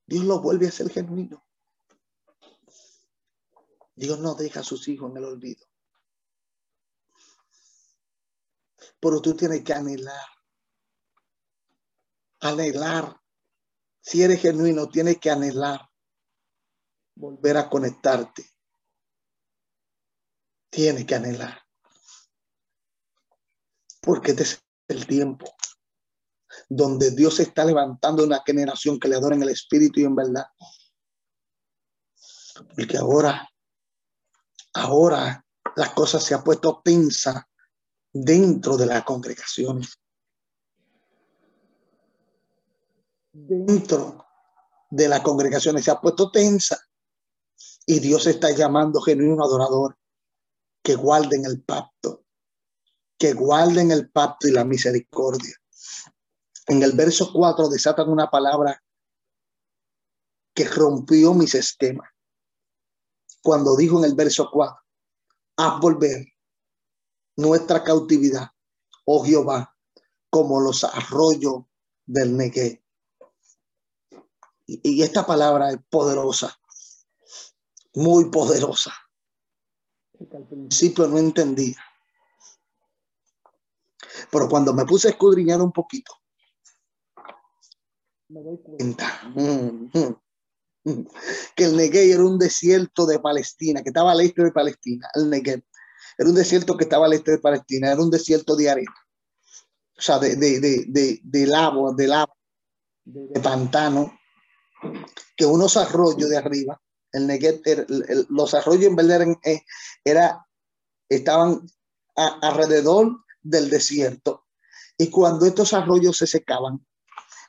[0.07, 1.43] Dios lo vuelve a ser genuino.
[3.95, 5.67] Dios no deja a sus hijos en el olvido.
[9.01, 10.29] Pero tú tienes que anhelar.
[12.41, 13.21] Anhelar.
[14.01, 15.89] Si eres genuino, tienes que anhelar.
[17.15, 18.53] Volver a conectarte
[20.73, 21.61] tiene que anhelar.
[24.01, 25.55] Porque este es el tiempo
[26.69, 30.47] donde Dios está levantando una generación que le adora en el espíritu y en verdad.
[32.75, 33.49] Porque ahora,
[34.73, 35.45] ahora
[35.77, 37.49] las cosas se han puesto tensa
[38.13, 39.99] dentro de las congregaciones.
[43.33, 44.27] Dentro
[44.91, 46.79] de las congregaciones se ha puesto tensa
[47.87, 49.97] y Dios está llamando genuino adorador
[50.83, 52.25] que guarden el pacto,
[53.19, 55.57] que guarden el pacto y la misericordia.
[56.67, 58.83] En el verso 4 desatan una palabra
[60.55, 62.11] que rompió mis esquemas.
[63.43, 64.77] Cuando dijo en el verso 4,
[65.57, 66.27] haz volver
[67.37, 68.51] nuestra cautividad,
[69.05, 69.77] oh Jehová,
[70.31, 71.65] como los arroyos
[72.07, 72.83] del Negev.
[74.67, 76.57] Y, y esta palabra es poderosa,
[77.95, 78.93] muy poderosa.
[80.31, 81.77] Al principio no entendía.
[84.31, 86.13] Pero cuando me puse a escudriñar un poquito,
[88.29, 90.17] me doy cuenta mm, mm,
[90.85, 91.07] mm,
[91.55, 95.29] que el Negev era un desierto de Palestina, que estaba al este de Palestina, el
[95.29, 95.63] Negev.
[96.17, 98.95] Era un desierto que estaba al este de Palestina, era un desierto de arena.
[99.97, 102.37] O sea, de, de, de, de, de lavo, de lavo,
[103.05, 104.19] de, pantano,
[105.37, 106.81] que unos arroyos de arriba,
[107.13, 107.63] el Negev,
[108.29, 109.63] los arroyos en verdad eran, eh,
[110.05, 110.47] era,
[111.09, 111.67] estaban
[112.15, 114.47] alrededor del desierto.
[114.99, 116.85] Y cuando estos arroyos se secaban,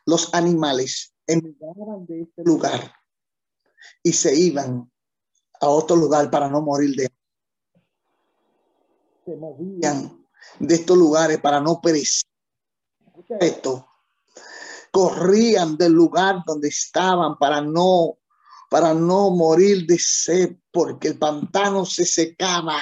[0.06, 2.93] los animales emigraban de este lugar
[4.02, 4.91] y se iban
[5.60, 7.10] a otro lugar para no morir de
[9.26, 10.26] se movían
[10.60, 12.30] de estos lugares para no perecer.
[13.39, 13.88] Esto
[14.91, 18.17] corrían del lugar donde estaban para no
[18.74, 22.82] para no morir de sed porque el pantano se secaba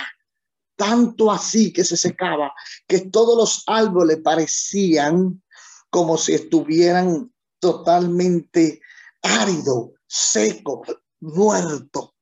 [0.77, 2.53] tanto así que se secaba
[2.87, 5.43] que todos los árboles parecían
[5.89, 8.79] como si estuvieran totalmente
[9.21, 10.81] árido, seco,
[11.19, 12.15] muerto.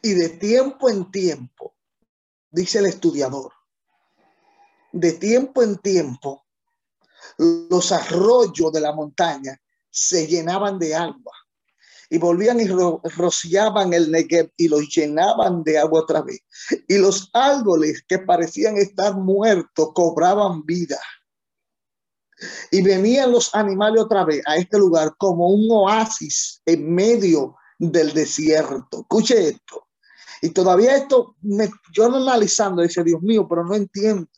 [0.00, 1.76] Y de tiempo en tiempo,
[2.50, 3.52] dice el estudiador,
[4.90, 6.46] de tiempo en tiempo,
[7.36, 9.60] los arroyos de la montaña
[9.90, 11.41] se llenaban de agua
[12.12, 12.68] y volvían y
[13.16, 16.40] rociaban el Negev y los llenaban de agua otra vez.
[16.86, 21.00] Y los árboles que parecían estar muertos cobraban vida.
[22.70, 28.12] Y venían los animales otra vez a este lugar como un oasis en medio del
[28.12, 29.00] desierto.
[29.00, 29.88] Escuche esto.
[30.42, 34.28] Y todavía esto, me, yo no analizando, dice Dios mío, pero no entiendo.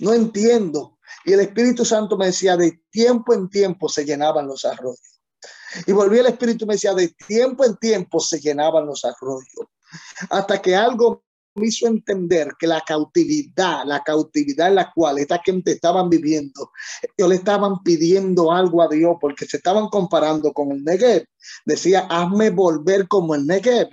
[0.00, 0.98] No entiendo.
[1.24, 5.11] Y el Espíritu Santo me decía, de tiempo en tiempo se llenaban los arroyos.
[5.86, 9.66] Y volví el Espíritu me decía, de tiempo en tiempo se llenaban los arroyos.
[10.30, 15.40] Hasta que algo me hizo entender que la cautividad, la cautividad en la cual esta
[15.44, 16.70] gente estaban viviendo,
[17.16, 21.26] ellos le estaban pidiendo algo a Dios porque se estaban comparando con el Negev.
[21.66, 23.88] Decía, hazme volver como el Negev,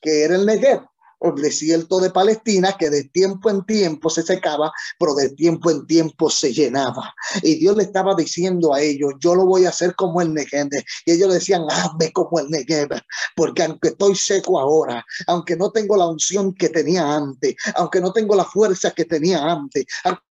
[0.00, 0.89] que era el Negev
[1.20, 5.86] el desierto de Palestina que de tiempo en tiempo se secaba, pero de tiempo en
[5.86, 7.14] tiempo se llenaba.
[7.42, 10.70] Y Dios le estaba diciendo a ellos, yo lo voy a hacer como el Negev.
[11.04, 12.88] Y ellos decían, hazme como el Negev,
[13.36, 18.12] porque aunque estoy seco ahora, aunque no tengo la unción que tenía antes, aunque no
[18.12, 19.84] tengo la fuerza que tenía antes,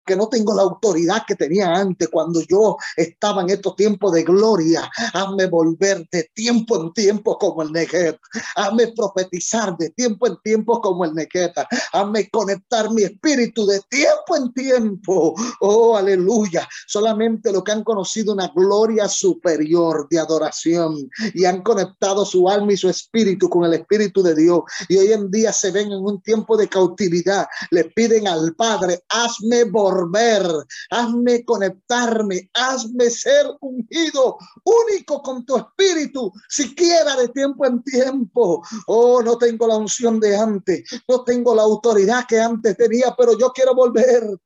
[0.05, 4.23] que no tengo la autoridad que tenía antes cuando yo estaba en estos tiempos de
[4.23, 4.89] gloria.
[5.13, 8.17] Hazme volver de tiempo en tiempo como el Negev.
[8.55, 11.53] Hazme profetizar de tiempo en tiempo como el Negev.
[11.93, 15.35] Hazme conectar mi espíritu de tiempo en tiempo.
[15.61, 16.67] Oh, aleluya.
[16.87, 22.73] Solamente lo que han conocido una gloria superior de adoración y han conectado su alma
[22.73, 24.61] y su espíritu con el espíritu de Dios.
[24.89, 27.47] Y hoy en día se ven en un tiempo de cautividad.
[27.71, 30.45] Le piden al Padre, hazme volver ver,
[30.89, 38.63] hazme conectarme, hazme ser ungido, único con tu espíritu, siquiera de tiempo en tiempo.
[38.87, 43.37] Oh, no tengo la unción de antes, no tengo la autoridad que antes tenía, pero
[43.37, 44.37] yo quiero volver.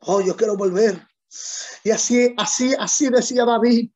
[0.00, 1.06] Oh, yo quiero volver.
[1.84, 3.90] Y así, así, así decía David.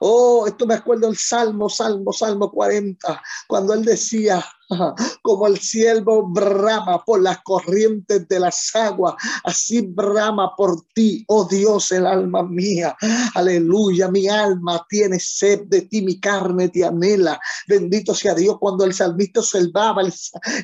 [0.00, 4.44] Oh, esto me acuerdo el Salmo, Salmo, Salmo 40, cuando él decía,
[5.22, 11.44] como el siervo brama por las corrientes de las aguas, así brama por ti, oh
[11.44, 12.96] Dios, el alma mía.
[13.34, 17.38] Aleluya, mi alma tiene sed de ti, mi carne te anhela.
[17.66, 20.08] Bendito sea Dios cuando el salmista observaba el,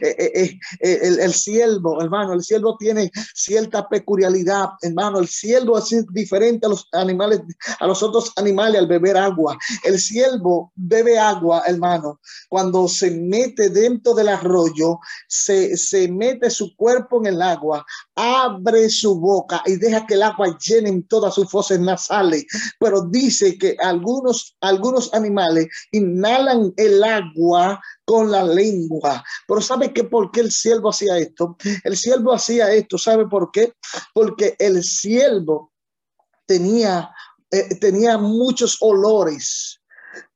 [0.01, 5.79] eh, eh, eh, el, el, siervo, hermano, el siervo tiene cierta peculiaridad, hermano, el siervo
[5.79, 7.41] es diferente a los animales,
[7.79, 9.59] a los otros animales al beber agua.
[9.85, 14.98] El siervo bebe agua, hermano, cuando se mete del arroyo,
[15.29, 20.22] se, se mete su cuerpo en el agua, abre su boca y deja que el
[20.22, 22.46] agua llene todas sus fosas nasales.
[22.79, 29.22] Pero dice que algunos, algunos animales inhalan el agua con la lengua.
[29.46, 30.05] Pero ¿sabe qué?
[30.05, 31.57] ¿Por qué el siervo hacía esto?
[31.85, 33.72] El siervo hacía esto, ¿sabe por qué?
[34.14, 35.72] Porque el siervo
[36.46, 37.10] tenía,
[37.50, 39.79] eh, tenía muchos olores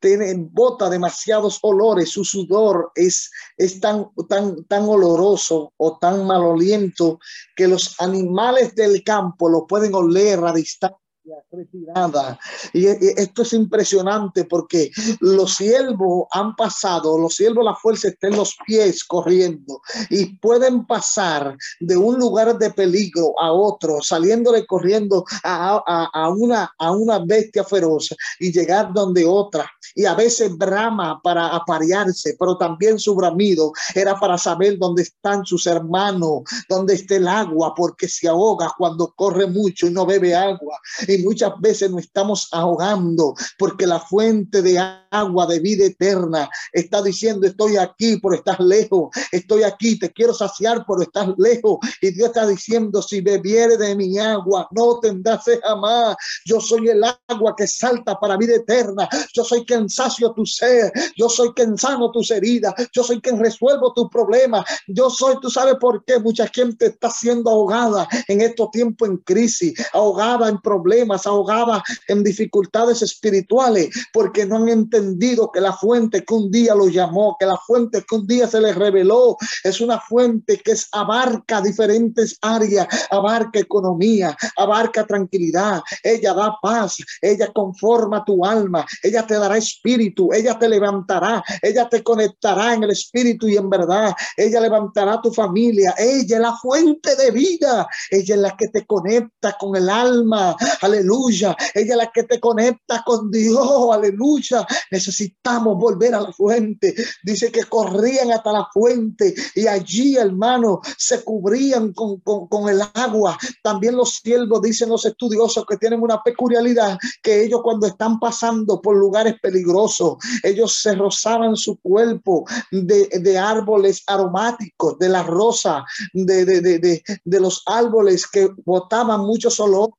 [0.01, 7.18] tiene, bota demasiados olores, su sudor es, es tan, tan, tan oloroso o tan maloliento
[7.57, 11.04] que los animales del campo lo pueden oler a distancia
[11.51, 12.39] retirada.
[12.72, 18.37] Y esto es impresionante porque los siervos han pasado, los siervos, la fuerza está en
[18.37, 25.25] los pies corriendo y pueden pasar de un lugar de peligro a otro, saliéndole corriendo
[25.43, 29.70] a, a, una, a una bestia feroz y llegar donde otra.
[29.95, 35.45] Y a veces brama para aparearse, pero también su bramido era para saber dónde están
[35.45, 40.35] sus hermanos, dónde está el agua, porque se ahoga cuando corre mucho y no bebe
[40.35, 40.79] agua
[41.19, 44.79] muchas veces nos estamos ahogando porque la fuente de
[45.11, 50.35] agua de vida eterna está diciendo estoy aquí pero estás lejos, estoy aquí, te quiero
[50.35, 55.45] saciar pero estás lejos y Dios está diciendo si bebiere de mi agua no tendrás
[55.62, 60.45] jamás, yo soy el agua que salta para vida eterna, yo soy quien sacio tu
[60.47, 65.37] ser, yo soy quien sano tus heridas, yo soy quien resuelvo tu problema, yo soy,
[65.41, 70.49] tú sabes por qué mucha gente está siendo ahogada en estos tiempos en crisis, ahogada
[70.49, 76.51] en problemas ahogada en dificultades espirituales, porque no han entendido que la fuente que un
[76.51, 80.59] día lo llamó, que la fuente que un día se les reveló, es una fuente
[80.59, 88.87] que abarca diferentes áreas, abarca economía, abarca tranquilidad, ella da paz, ella conforma tu alma,
[89.03, 93.71] ella te dará espíritu, ella te levantará, ella te conectará en el espíritu y en
[93.71, 98.69] verdad, ella levantará tu familia, ella es la fuente de vida, ella es la que
[98.69, 100.57] te conecta con el alma,
[100.95, 101.57] aleluya.
[101.74, 104.66] Ella es la que te conecta con Dios, aleluya.
[104.90, 106.95] Necesitamos volver a la fuente.
[107.22, 113.38] Dice que corrían hasta la fuente y allí, hermano, se cubrían con, con, el agua.
[113.62, 118.80] También los siervos, dicen los estudiosos, que tienen una peculiaridad, que ellos cuando están pasando
[118.80, 125.84] por lugares peligrosos, ellos se rozaban su cuerpo de, de árboles aromáticos, de la rosa,
[126.12, 129.90] de, de, de, de los árboles que botaban mucho olor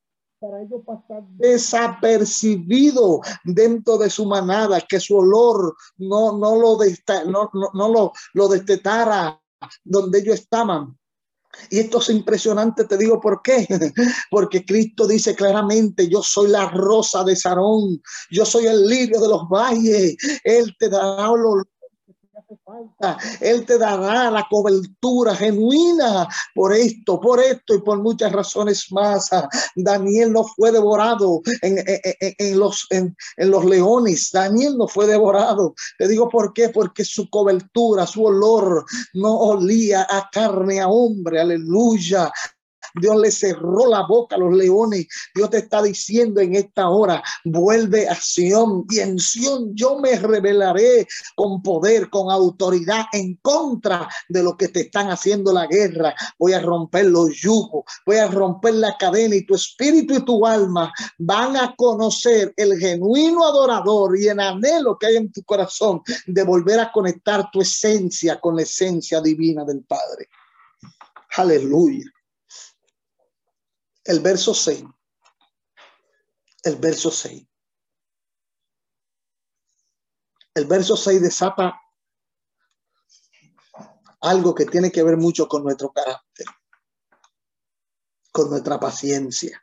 [1.38, 6.78] desapercibido dentro de su manada, que su olor no, no, lo,
[7.26, 9.42] no, no, no lo, lo destetara
[9.84, 10.98] donde ellos estaban.
[11.70, 13.68] Y esto es impresionante, te digo por qué.
[14.32, 19.28] Porque Cristo dice claramente, yo soy la rosa de Sarón, yo soy el lirio de
[19.28, 21.68] los valles, Él te dará olor
[22.64, 23.18] falta.
[23.42, 29.30] Él te dará la cobertura genuina por esto, por esto y por muchas razones más.
[29.76, 34.30] Daniel no fue devorado en, en, los, en, los leones.
[34.32, 35.76] Daniel no fue devorado.
[35.98, 41.40] Te digo por qué, porque su cobertura, su olor no olía a carne, a hombre.
[41.40, 42.32] Aleluya.
[43.00, 45.08] Dios le cerró la boca a los leones.
[45.34, 50.16] Dios te está diciendo en esta hora, vuelve a Sión y en Sión yo me
[50.16, 56.16] revelaré con poder, con autoridad en contra de lo que te están haciendo la guerra.
[56.40, 60.46] Voy a romper los yugos, voy a romper la cadena y tu espíritu y tu
[60.46, 66.02] alma van a conocer el genuino adorador y el anhelo que hay en tu corazón
[66.26, 70.30] de volver a conectar tu esencia con la esencia divina del Padre.
[71.38, 72.15] Aleluya
[74.06, 74.84] el verso 6.
[76.64, 77.46] El verso 6.
[80.54, 81.80] El verso 6 desata
[84.22, 86.46] algo que tiene que ver mucho con nuestro carácter,
[88.32, 89.62] con nuestra paciencia.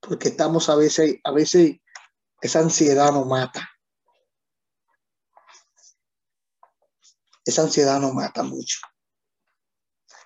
[0.00, 1.80] Porque estamos a veces, a veces
[2.40, 3.68] esa ansiedad nos mata.
[7.44, 8.78] Esa ansiedad nos mata mucho.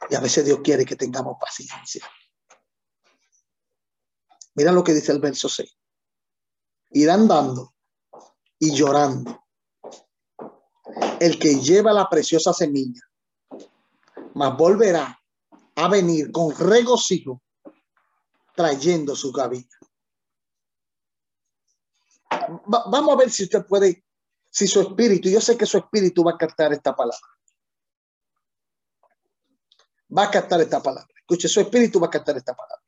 [0.09, 2.05] Y a veces Dios quiere que tengamos paciencia.
[4.55, 5.71] Mira lo que dice el verso 6.
[6.91, 7.75] Irán dando
[8.59, 9.45] y llorando.
[11.21, 13.03] El que lleva la preciosa semilla,
[14.35, 15.21] mas volverá
[15.75, 17.43] a venir con regocijo
[18.55, 19.77] trayendo su gavilla.
[22.67, 24.05] vamos a ver si usted puede,
[24.51, 27.36] si su espíritu, yo sé que su espíritu va a captar esta palabra
[30.09, 31.09] va a captar esta palabra.
[31.17, 32.85] Escuche, su espíritu va a captar esta palabra.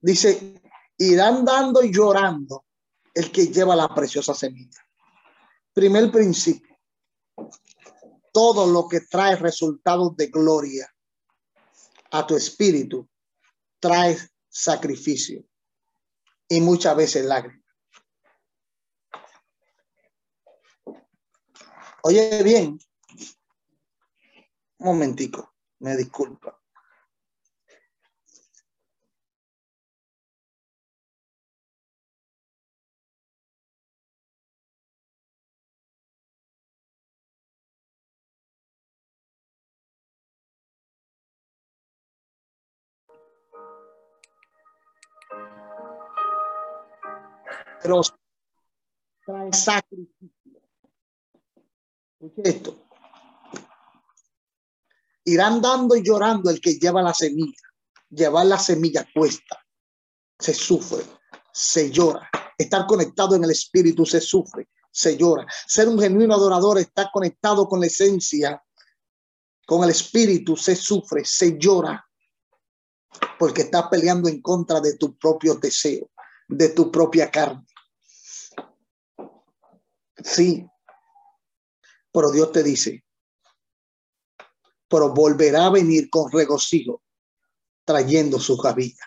[0.00, 0.60] Dice,
[0.96, 2.64] irán dando y llorando
[3.14, 4.78] el que lleva la preciosa semilla.
[5.72, 6.76] Primer principio.
[8.32, 10.88] Todo lo que trae resultados de gloria
[12.10, 13.08] a tu espíritu
[13.80, 14.16] trae
[14.48, 15.44] sacrificio
[16.48, 17.66] y muchas veces lágrimas.
[22.02, 22.78] Oye bien,
[24.78, 25.52] un momentico.
[25.80, 26.58] Me disculpa.
[47.82, 48.00] Pero
[49.24, 50.60] trae sacrificio.
[52.20, 52.87] Escuche esto.
[55.28, 57.62] Irán dando y llorando el que lleva la semilla.
[58.10, 59.58] Llevar la semilla cuesta,
[60.38, 61.04] se sufre,
[61.52, 62.30] se llora.
[62.56, 65.46] Estar conectado en el espíritu se sufre, se llora.
[65.66, 68.62] Ser un genuino adorador, estar conectado con la esencia,
[69.66, 72.04] con el espíritu, se sufre, se llora.
[73.38, 76.10] Porque estás peleando en contra de tu propio deseo,
[76.48, 77.66] de tu propia carne.
[80.24, 80.66] Sí,
[82.12, 83.04] pero Dios te dice,
[84.88, 87.02] pero volverá a venir con regocijo,
[87.84, 89.04] trayendo su cabilla.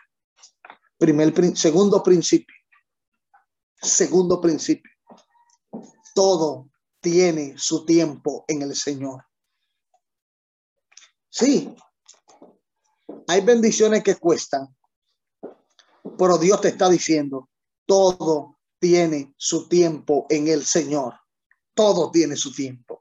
[0.97, 2.55] Primer, segundo principio.
[3.81, 4.91] Segundo principio.
[6.13, 6.69] Todo
[6.99, 9.25] tiene su tiempo en el Señor.
[11.29, 11.73] Sí,
[13.27, 14.75] hay bendiciones que cuestan,
[16.17, 17.49] pero Dios te está diciendo,
[17.85, 21.15] todo tiene su tiempo en el Señor.
[21.73, 23.00] Todo tiene su tiempo.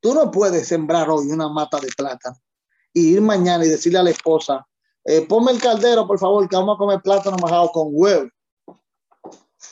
[0.00, 2.36] Tú no puedes sembrar hoy una mata de plátano
[2.92, 4.66] y ir mañana y decirle a la esposa,
[5.04, 8.28] eh, ponme el caldero, por favor, que vamos a comer plátano majado con huevo.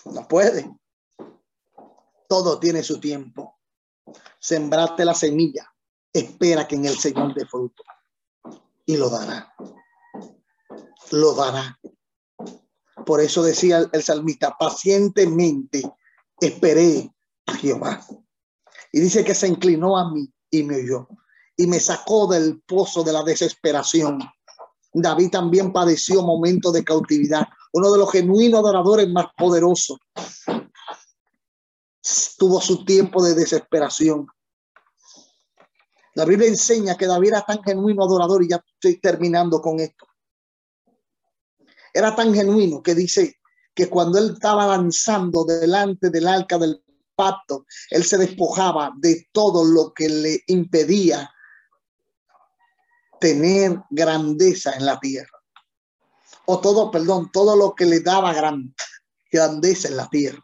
[0.06, 0.70] No puede.
[2.28, 3.58] Todo tiene su tiempo.
[4.38, 5.72] Sembrate la semilla.
[6.12, 7.82] Espera que en el Señor dé fruto.
[8.84, 9.52] Y lo dará.
[11.10, 11.78] Lo dará.
[13.04, 15.82] Por eso decía el salmista, pacientemente
[16.40, 17.12] esperé
[17.46, 18.04] a Jehová.
[18.97, 21.07] Y dice que se inclinó a mí y me oyó.
[21.55, 24.20] Y me sacó del pozo de la desesperación.
[24.94, 27.47] David también padeció momentos de cautividad.
[27.74, 29.99] Uno de los genuinos adoradores más poderosos.
[32.38, 34.28] Tuvo su tiempo de desesperación.
[36.14, 40.07] La Biblia enseña que David era tan genuino adorador y ya estoy terminando con esto.
[41.92, 43.36] Era tan genuino que dice
[43.74, 46.82] que cuando él estaba lanzando delante del arca del
[47.16, 51.30] pacto, él se despojaba de todo lo que le impedía
[53.18, 55.42] tener grandeza en la tierra.
[56.44, 58.74] O todo, perdón, todo lo que le daba gran,
[59.32, 60.42] grandeza en la tierra.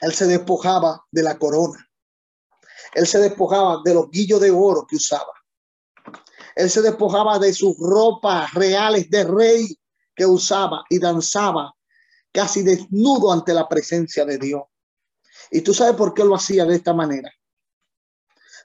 [0.00, 1.88] Él se despojaba de la corona.
[2.94, 5.32] Él se despojaba de los guillos de oro que usaba.
[6.54, 9.78] Él se despojaba de sus ropas reales de rey
[10.14, 11.74] que usaba y danzaba
[12.32, 14.62] casi desnudo ante la presencia de Dios.
[15.50, 17.30] Y tú sabes por qué lo hacía de esta manera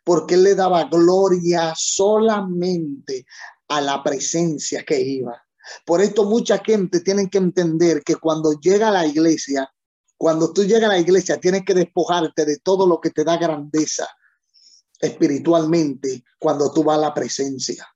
[0.03, 3.25] porque él le daba gloria solamente
[3.67, 5.41] a la presencia que iba.
[5.85, 9.71] Por esto mucha gente tiene que entender que cuando llega a la iglesia,
[10.17, 13.37] cuando tú llegas a la iglesia, tienes que despojarte de todo lo que te da
[13.37, 14.07] grandeza
[14.99, 17.87] espiritualmente cuando tú vas a la presencia.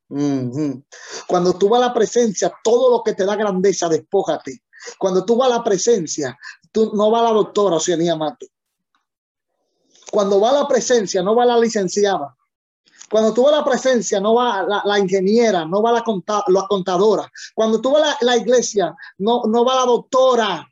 [1.27, 4.63] Cuando tú vas a la presencia, todo lo que te da grandeza, despójate.
[4.97, 6.37] Cuando tú vas a la presencia,
[6.71, 8.47] tú no vas a la doctora Oceanía Mato.
[10.11, 12.35] Cuando va la presencia, no va la licenciada.
[13.09, 16.03] Cuando tú la presencia, no va la, ingeniera, no va la,
[16.47, 17.31] la contadora.
[17.53, 20.67] Cuando tú vas a la, iglesia, no, no va la doctora.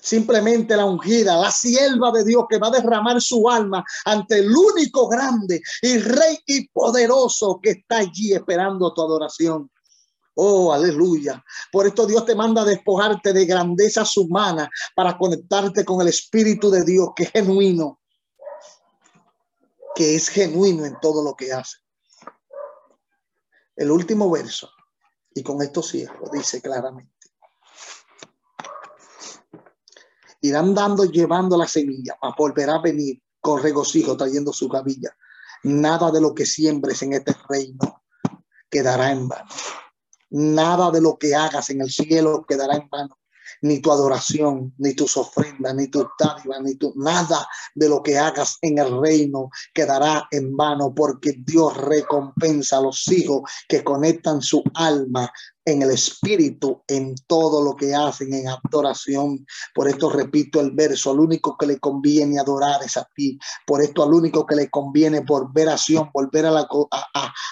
[0.00, 4.50] Simplemente la ungida, la sierva de Dios que va a derramar su alma ante el
[4.50, 9.70] único grande y rey y poderoso que está allí esperando tu adoración.
[10.42, 11.44] Oh, aleluya.
[11.70, 16.70] Por esto Dios te manda a despojarte de grandezas humanas para conectarte con el Espíritu
[16.70, 18.00] de Dios que es genuino,
[19.94, 21.76] que es genuino en todo lo que hace.
[23.76, 24.70] El último verso,
[25.34, 27.12] y con esto cierro, dice claramente.
[30.40, 35.14] Irán dando, llevando la semilla, para volver a venir con regocijo trayendo su cabilla.
[35.64, 38.04] Nada de lo que siembres en este reino
[38.70, 39.50] quedará en vano.
[40.30, 43.16] Nada de lo que hagas en el cielo quedará en vano.
[43.62, 48.16] Ni tu adoración, ni tus ofrendas, ni tu dádivas, ni tu nada de lo que
[48.16, 54.40] hagas en el reino quedará en vano, porque Dios recompensa a los hijos que conectan
[54.40, 55.30] su alma
[55.72, 59.46] en el espíritu, en todo lo que hacen en adoración.
[59.74, 63.38] Por esto repito el verso, al único que le conviene adorar es a ti.
[63.66, 65.76] Por esto al único que le conviene volver a
[66.12, 66.68] volver a la,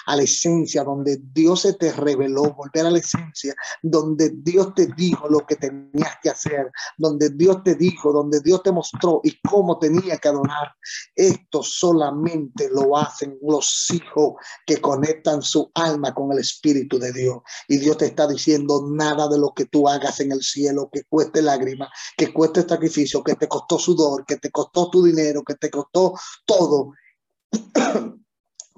[0.05, 4.87] a la esencia donde Dios se te reveló, volver a la esencia donde Dios te
[4.87, 9.39] dijo lo que tenías que hacer, donde Dios te dijo, donde Dios te mostró y
[9.41, 10.73] cómo tenía que adorar.
[11.15, 14.33] Esto solamente lo hacen los hijos
[14.65, 17.37] que conectan su alma con el Espíritu de Dios.
[17.67, 21.03] Y Dios te está diciendo nada de lo que tú hagas en el cielo, que
[21.03, 25.55] cueste lágrima, que cueste sacrificio, que te costó sudor, que te costó tu dinero, que
[25.55, 26.13] te costó
[26.45, 26.93] todo.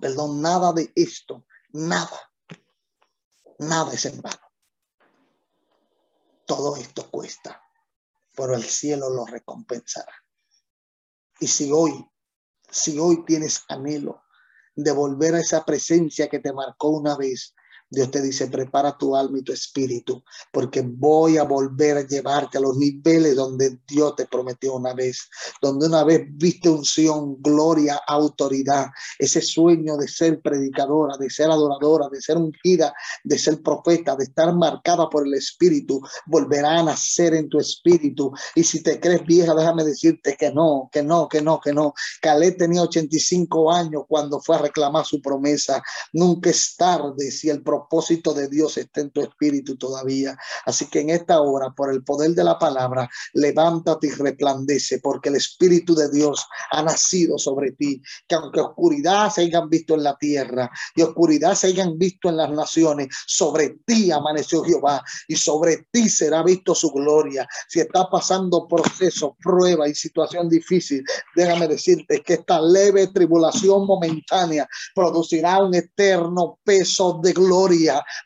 [0.01, 2.32] Perdón, nada de esto, nada,
[3.59, 4.38] nada es en vano.
[6.45, 7.61] todo esto cuesta,
[8.36, 10.13] pero el cielo lo recompensará.
[11.39, 12.05] Y si hoy,
[12.69, 14.23] si hoy tienes anhelo
[14.75, 17.55] de volver a esa presencia que te marcó una vez,
[17.91, 22.57] Dios te dice, prepara tu alma y tu espíritu, porque voy a volver a llevarte
[22.57, 25.29] a los niveles donde Dios te prometió una vez,
[25.61, 28.87] donde una vez viste unción, gloria, autoridad,
[29.19, 32.93] ese sueño de ser predicadora, de ser adoradora, de ser ungida,
[33.25, 38.31] de ser profeta, de estar marcada por el espíritu, volverá a nacer en tu espíritu.
[38.55, 41.93] Y si te crees vieja, déjame decirte que no, que no, que no, que no.
[42.21, 45.83] Caleb tenía 85 años cuando fue a reclamar su promesa.
[46.13, 50.38] Nunca es tarde si el propósito de Dios está en tu espíritu todavía.
[50.65, 55.29] Así que en esta hora, por el poder de la palabra, levántate y resplandece, porque
[55.29, 58.01] el espíritu de Dios ha nacido sobre ti.
[58.27, 62.38] Que aunque oscuridad se hayan visto en la tierra y oscuridad se hayan visto en
[62.38, 67.47] las naciones, sobre ti amaneció Jehová y sobre ti será visto su gloria.
[67.67, 71.03] Si está pasando proceso, prueba y situación difícil,
[71.36, 77.70] déjame decirte que esta leve tribulación momentánea producirá un eterno peso de gloria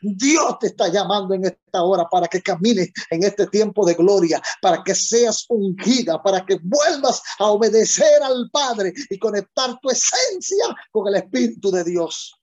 [0.00, 4.40] Dios te está llamando en esta hora para que camines en este tiempo de gloria,
[4.60, 10.66] para que seas ungida, para que vuelvas a obedecer al Padre y conectar tu esencia
[10.90, 12.34] con el Espíritu de Dios.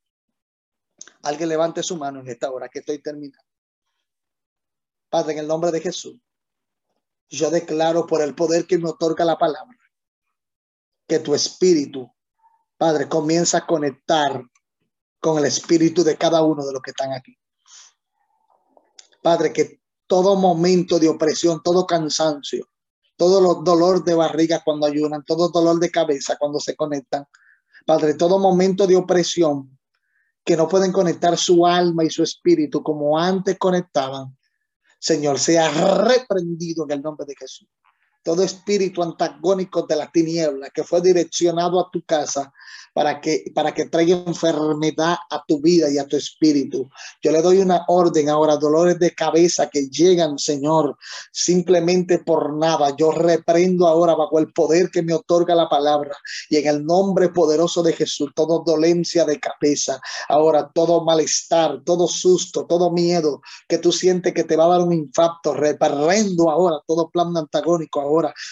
[1.24, 3.48] Alguien levante su mano en esta hora que estoy terminando.
[5.10, 6.16] Padre, en el nombre de Jesús,
[7.30, 9.78] yo declaro por el poder que me otorga la palabra,
[11.08, 12.12] que tu espíritu,
[12.78, 14.44] Padre, comienza a conectar
[15.24, 17.34] con el espíritu de cada uno de los que están aquí.
[19.22, 22.68] Padre, que todo momento de opresión, todo cansancio,
[23.16, 27.26] todo los dolor de barriga cuando ayunan, todo dolor de cabeza cuando se conectan.
[27.86, 29.80] Padre, todo momento de opresión
[30.44, 34.38] que no pueden conectar su alma y su espíritu como antes conectaban.
[35.00, 35.70] Señor, sea
[36.04, 37.70] reprendido en el nombre de Jesús.
[38.24, 42.54] Todo espíritu antagónico de la tiniebla que fue direccionado a tu casa
[42.94, 46.90] para que, para que traiga enfermedad a tu vida y a tu espíritu.
[47.22, 50.98] Yo le doy una orden ahora, dolores de cabeza que llegan, Señor,
[51.32, 52.96] simplemente por nada.
[52.96, 56.16] Yo reprendo ahora bajo el poder que me otorga la palabra
[56.50, 60.00] y en el nombre poderoso de Jesús, toda dolencia de cabeza,
[60.30, 64.82] ahora todo malestar, todo susto, todo miedo que tú sientes que te va a dar
[64.82, 68.02] un infarto, reprendo ahora todo plan antagónico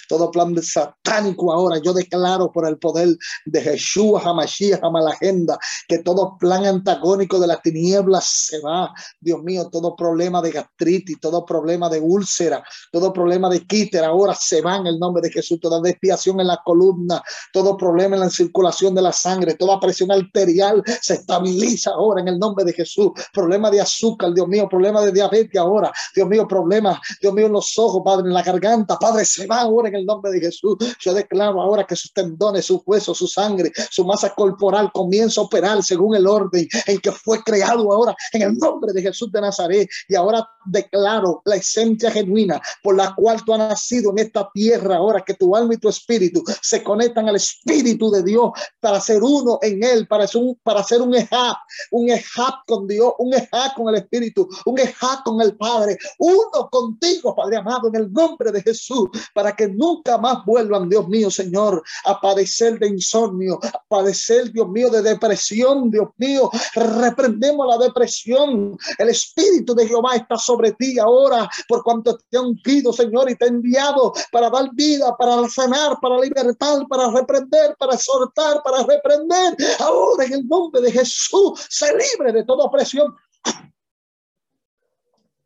[0.08, 1.80] todo plan satánico ahora.
[1.84, 3.10] Yo declaro por el poder
[3.46, 5.58] de Jesús Mashiach, ama la agenda,
[5.88, 8.94] que todo plan antagónico de las tinieblas se va.
[9.20, 14.36] Dios mío, todo problema de gastritis, todo problema de úlcera, todo problema de quíter, ahora
[14.36, 15.60] se va en el nombre de Jesús.
[15.62, 17.22] Toda desviación en la columna,
[17.54, 22.30] todo problema en la circulación de la sangre, toda presión arterial se estabiliza ahora en
[22.30, 23.12] el nombre de Jesús.
[23.34, 25.92] Problema de azúcar, Dios mío, problema de diabetes ahora.
[26.16, 29.62] Dios mío, problema, Dios mío, en los ojos, Padre, en la garganta, Padre, se va
[29.62, 30.78] ahora en el nombre de Jesús.
[31.00, 35.44] Yo declaro ahora que sus tendones, sus huesos, su sangre, su masa corporal comienza a
[35.44, 39.42] operar según el orden en que fue creado ahora en el nombre de Jesús de
[39.42, 39.90] Nazaret.
[40.08, 44.98] Y ahora declaro la esencia genuina por la cual tú has nacido en esta tierra,
[44.98, 49.24] ahora que tu alma y tu espíritu se conectan al espíritu de Dios para ser
[49.24, 51.56] uno en él, para ser un, para ser un ejab,
[51.92, 56.70] un ejab con Dios, un ejab con el espíritu, un ejab con el Padre, uno
[56.72, 61.32] contigo, Padre amado, en el nombre de Jesús, para que nunca más vuelvan, Dios mío,
[61.32, 67.78] Señor, a padecer de insomnio, a padecer, Dios mío, de depresión, Dios mío, reprendemos la
[67.78, 73.30] depresión, el espíritu de Jehová está sobre ti ahora, por cuanto te ha ungido, Señor,
[73.30, 78.62] y te ha enviado para dar vida, para sanar, para libertar, para reprender, para exhortar,
[78.64, 79.56] para reprender.
[79.80, 83.16] Ahora en el nombre de Jesús, se libre de toda opresión.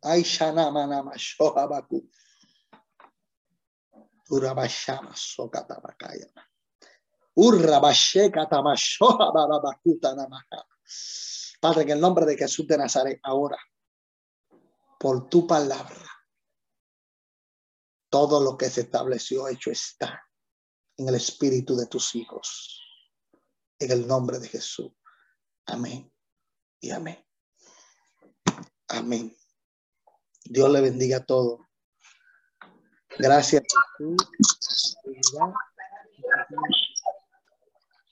[0.02, 1.12] Ay, Shanama.
[4.30, 6.28] Urabashama Sokatabakaya.
[7.36, 10.64] Urrabasheka Tamashoha Babakuta Namaha.
[11.60, 13.58] Padre, en el nombre de Jesús de Nazaret, ahora
[14.98, 16.10] por tu palabra.
[18.08, 20.22] Todo lo que se estableció hecho está
[20.96, 22.80] en el espíritu de tus hijos.
[23.78, 24.92] En el nombre de Jesús.
[25.66, 26.10] Amén
[26.80, 27.24] y amén.
[28.88, 29.36] Amén.
[30.44, 31.65] Dios le bendiga a todos.
[33.18, 33.62] Gracias.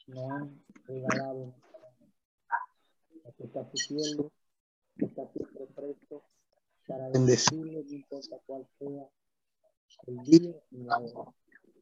[0.07, 0.50] No
[0.86, 1.55] regalado.
[3.38, 4.32] Está sufriendo,
[4.96, 6.22] está siempre presto
[6.86, 9.09] para bendecirlo, no importa cuál sea
[10.07, 11.34] el día y la hora.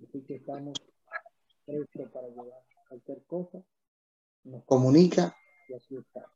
[0.03, 0.75] Así que estamos
[1.65, 3.63] prestos para llevar cualquier cosa,
[4.45, 5.37] nos comunica
[5.69, 6.27] y así está.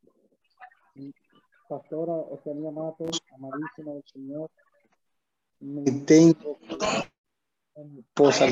[1.69, 4.51] Pastora Oceanía Mato, amadísima del Señor,
[5.61, 6.59] me tengo
[7.99, 8.47] esposa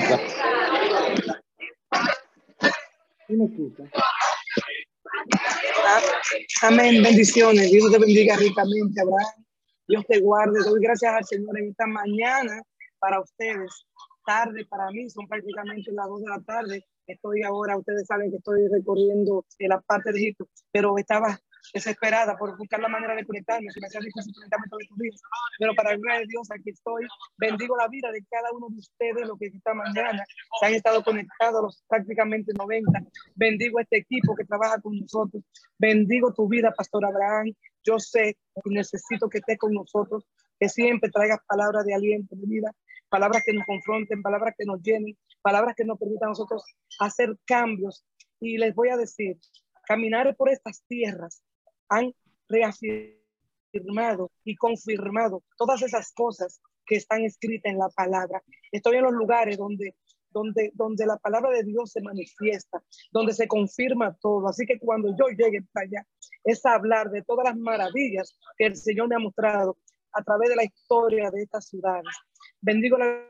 [6.63, 7.71] Amén, bendiciones.
[7.71, 9.45] Dios te bendiga ricamente, Abraham.
[9.87, 10.61] Dios te guarde.
[10.65, 12.63] Doy gracias al Señor en esta mañana
[12.99, 13.87] para ustedes.
[14.27, 16.85] Tarde para mí, son prácticamente las dos de la tarde.
[17.07, 21.39] Estoy ahora, ustedes saben que estoy recorriendo la parte de Egipto, pero estaba
[21.73, 25.21] desesperada por buscar la manera de conectarme, si me hacía difícil conectarme todos estos días.
[25.59, 27.07] Pero para el gloria de Dios, aquí estoy.
[27.39, 30.25] Bendigo la vida de cada uno de ustedes, los que esta mañana
[30.61, 32.91] se han estado conectados, los prácticamente 90.
[33.35, 35.43] Bendigo este equipo que trabaja con nosotros.
[35.79, 37.53] Bendigo tu vida, Pastor Abraham.
[37.85, 40.27] Yo sé y necesito que estés con nosotros,
[40.59, 42.73] que siempre traigas palabras de aliento, de vida,
[43.09, 46.65] palabras que nos confronten, palabras que nos llenen, palabras que nos permitan a nosotros
[46.99, 48.05] hacer cambios.
[48.41, 49.39] Y les voy a decir,
[49.87, 51.43] caminar por estas tierras
[51.89, 52.13] han
[52.49, 58.43] reafirmado y confirmado todas esas cosas que están escritas en la palabra.
[58.71, 59.95] Estoy en los lugares donde,
[60.31, 64.49] donde, donde la palabra de Dios se manifiesta, donde se confirma todo.
[64.49, 66.07] Así que cuando yo llegue para allá,
[66.45, 69.79] es hablar de todas las maravillas que el Señor me ha mostrado
[70.13, 72.15] a través de la historia de estas ciudades.
[72.61, 73.27] Bendigo la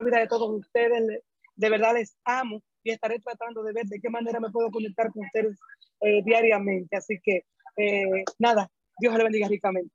[0.00, 1.22] vida de todos ustedes.
[1.54, 5.12] De verdad les amo y estaré tratando de ver de qué manera me puedo conectar
[5.12, 5.58] con ustedes
[6.00, 6.96] eh, diariamente.
[6.96, 7.44] Así que
[7.76, 9.94] eh, nada, Dios le bendiga ricamente.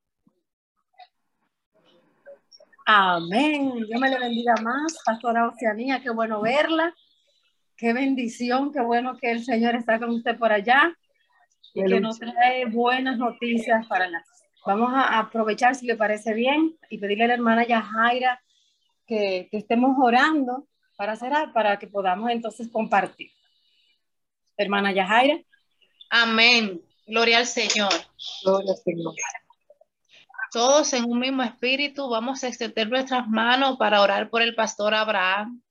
[2.85, 3.85] Amén.
[3.85, 6.93] Dios me le bendiga más, Pastora Oceanía, qué bueno verla.
[7.77, 10.97] Qué bendición, qué bueno que el Señor está con usted por allá
[11.75, 14.25] y que nos trae buenas noticias para las.
[14.65, 18.41] Vamos a aprovechar, si le parece bien, y pedirle a la hermana Yajaira
[19.05, 20.67] que, que estemos orando
[20.97, 23.29] para hacer para que podamos entonces compartir.
[24.57, 25.39] Hermana Yajaira.
[26.09, 26.81] Amén.
[27.07, 27.91] Gloria al Señor.
[28.43, 29.15] Gloria al Señor.
[30.51, 34.93] Todos en un mismo espíritu vamos a extender nuestras manos para orar por el pastor
[34.93, 35.61] Abraham.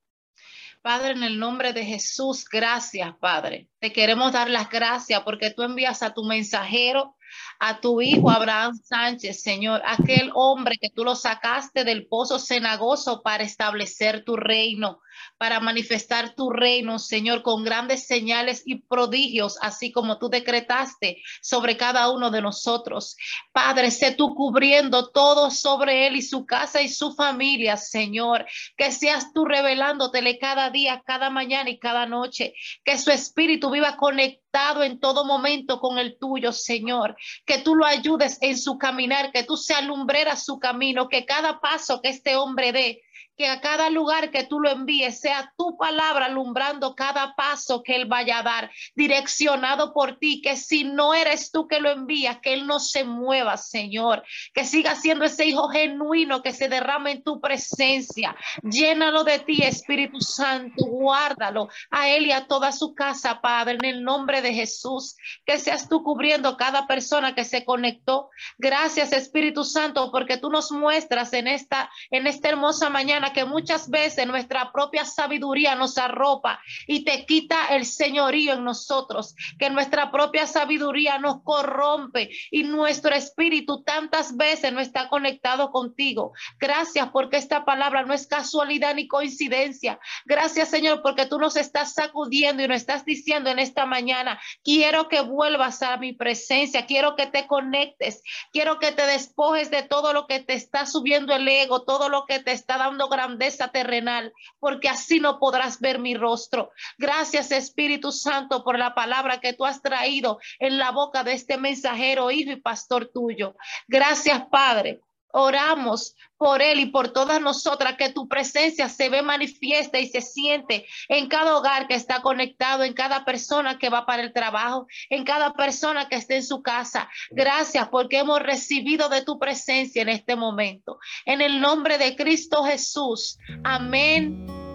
[0.82, 3.68] Padre, en el nombre de Jesús, gracias, Padre.
[3.80, 7.16] Te queremos dar las gracias porque tú envías a tu mensajero
[7.58, 13.22] a tu hijo Abraham Sánchez, Señor, aquel hombre que tú lo sacaste del pozo cenagoso
[13.22, 15.00] para establecer tu reino,
[15.38, 21.76] para manifestar tu reino, Señor, con grandes señales y prodigios, así como tú decretaste sobre
[21.76, 23.16] cada uno de nosotros.
[23.52, 28.46] Padre, sé tú cubriendo todo sobre él y su casa y su familia, Señor,
[28.76, 32.54] que seas tú revelándotele cada día, cada mañana y cada noche,
[32.84, 37.84] que su espíritu viva conectado en todo momento con el tuyo, Señor, que tú lo
[37.84, 42.36] ayudes en su caminar, que tú se alumbreras su camino, que cada paso que este
[42.36, 43.02] hombre dé
[43.36, 47.96] que a cada lugar que tú lo envíes sea tu palabra alumbrando cada paso que
[47.96, 52.38] él vaya a dar, direccionado por ti, que si no eres tú que lo envías,
[52.40, 54.22] que él no se mueva, Señor,
[54.54, 58.36] que siga siendo ese hijo genuino que se derrama en tu presencia.
[58.62, 63.84] Llénalo de ti, Espíritu Santo, guárdalo a él y a toda su casa, Padre, en
[63.84, 68.30] el nombre de Jesús, que seas tú cubriendo cada persona que se conectó.
[68.58, 73.90] Gracias, Espíritu Santo, porque tú nos muestras en esta en esta hermosa mañana que muchas
[73.90, 80.10] veces nuestra propia sabiduría nos arropa y te quita el señorío en nosotros, que nuestra
[80.10, 86.32] propia sabiduría nos corrompe y nuestro espíritu tantas veces no está conectado contigo.
[86.58, 89.98] Gracias porque esta palabra no es casualidad ni coincidencia.
[90.24, 95.08] Gracias Señor porque tú nos estás sacudiendo y nos estás diciendo en esta mañana, quiero
[95.08, 98.22] que vuelvas a mi presencia, quiero que te conectes,
[98.52, 102.26] quiero que te despojes de todo lo que te está subiendo el ego, todo lo
[102.26, 106.70] que te está dando grandeza terrenal, porque así no podrás ver mi rostro.
[106.98, 111.56] Gracias Espíritu Santo por la palabra que tú has traído en la boca de este
[111.56, 113.56] mensajero, hijo y pastor tuyo.
[113.88, 115.00] Gracias Padre
[115.38, 120.22] Oramos por él y por todas nosotras, que tu presencia se ve manifiesta y se
[120.22, 124.86] siente en cada hogar que está conectado, en cada persona que va para el trabajo,
[125.10, 127.10] en cada persona que esté en su casa.
[127.30, 130.98] Gracias porque hemos recibido de tu presencia en este momento.
[131.26, 133.38] En el nombre de Cristo Jesús.
[133.62, 134.65] Amén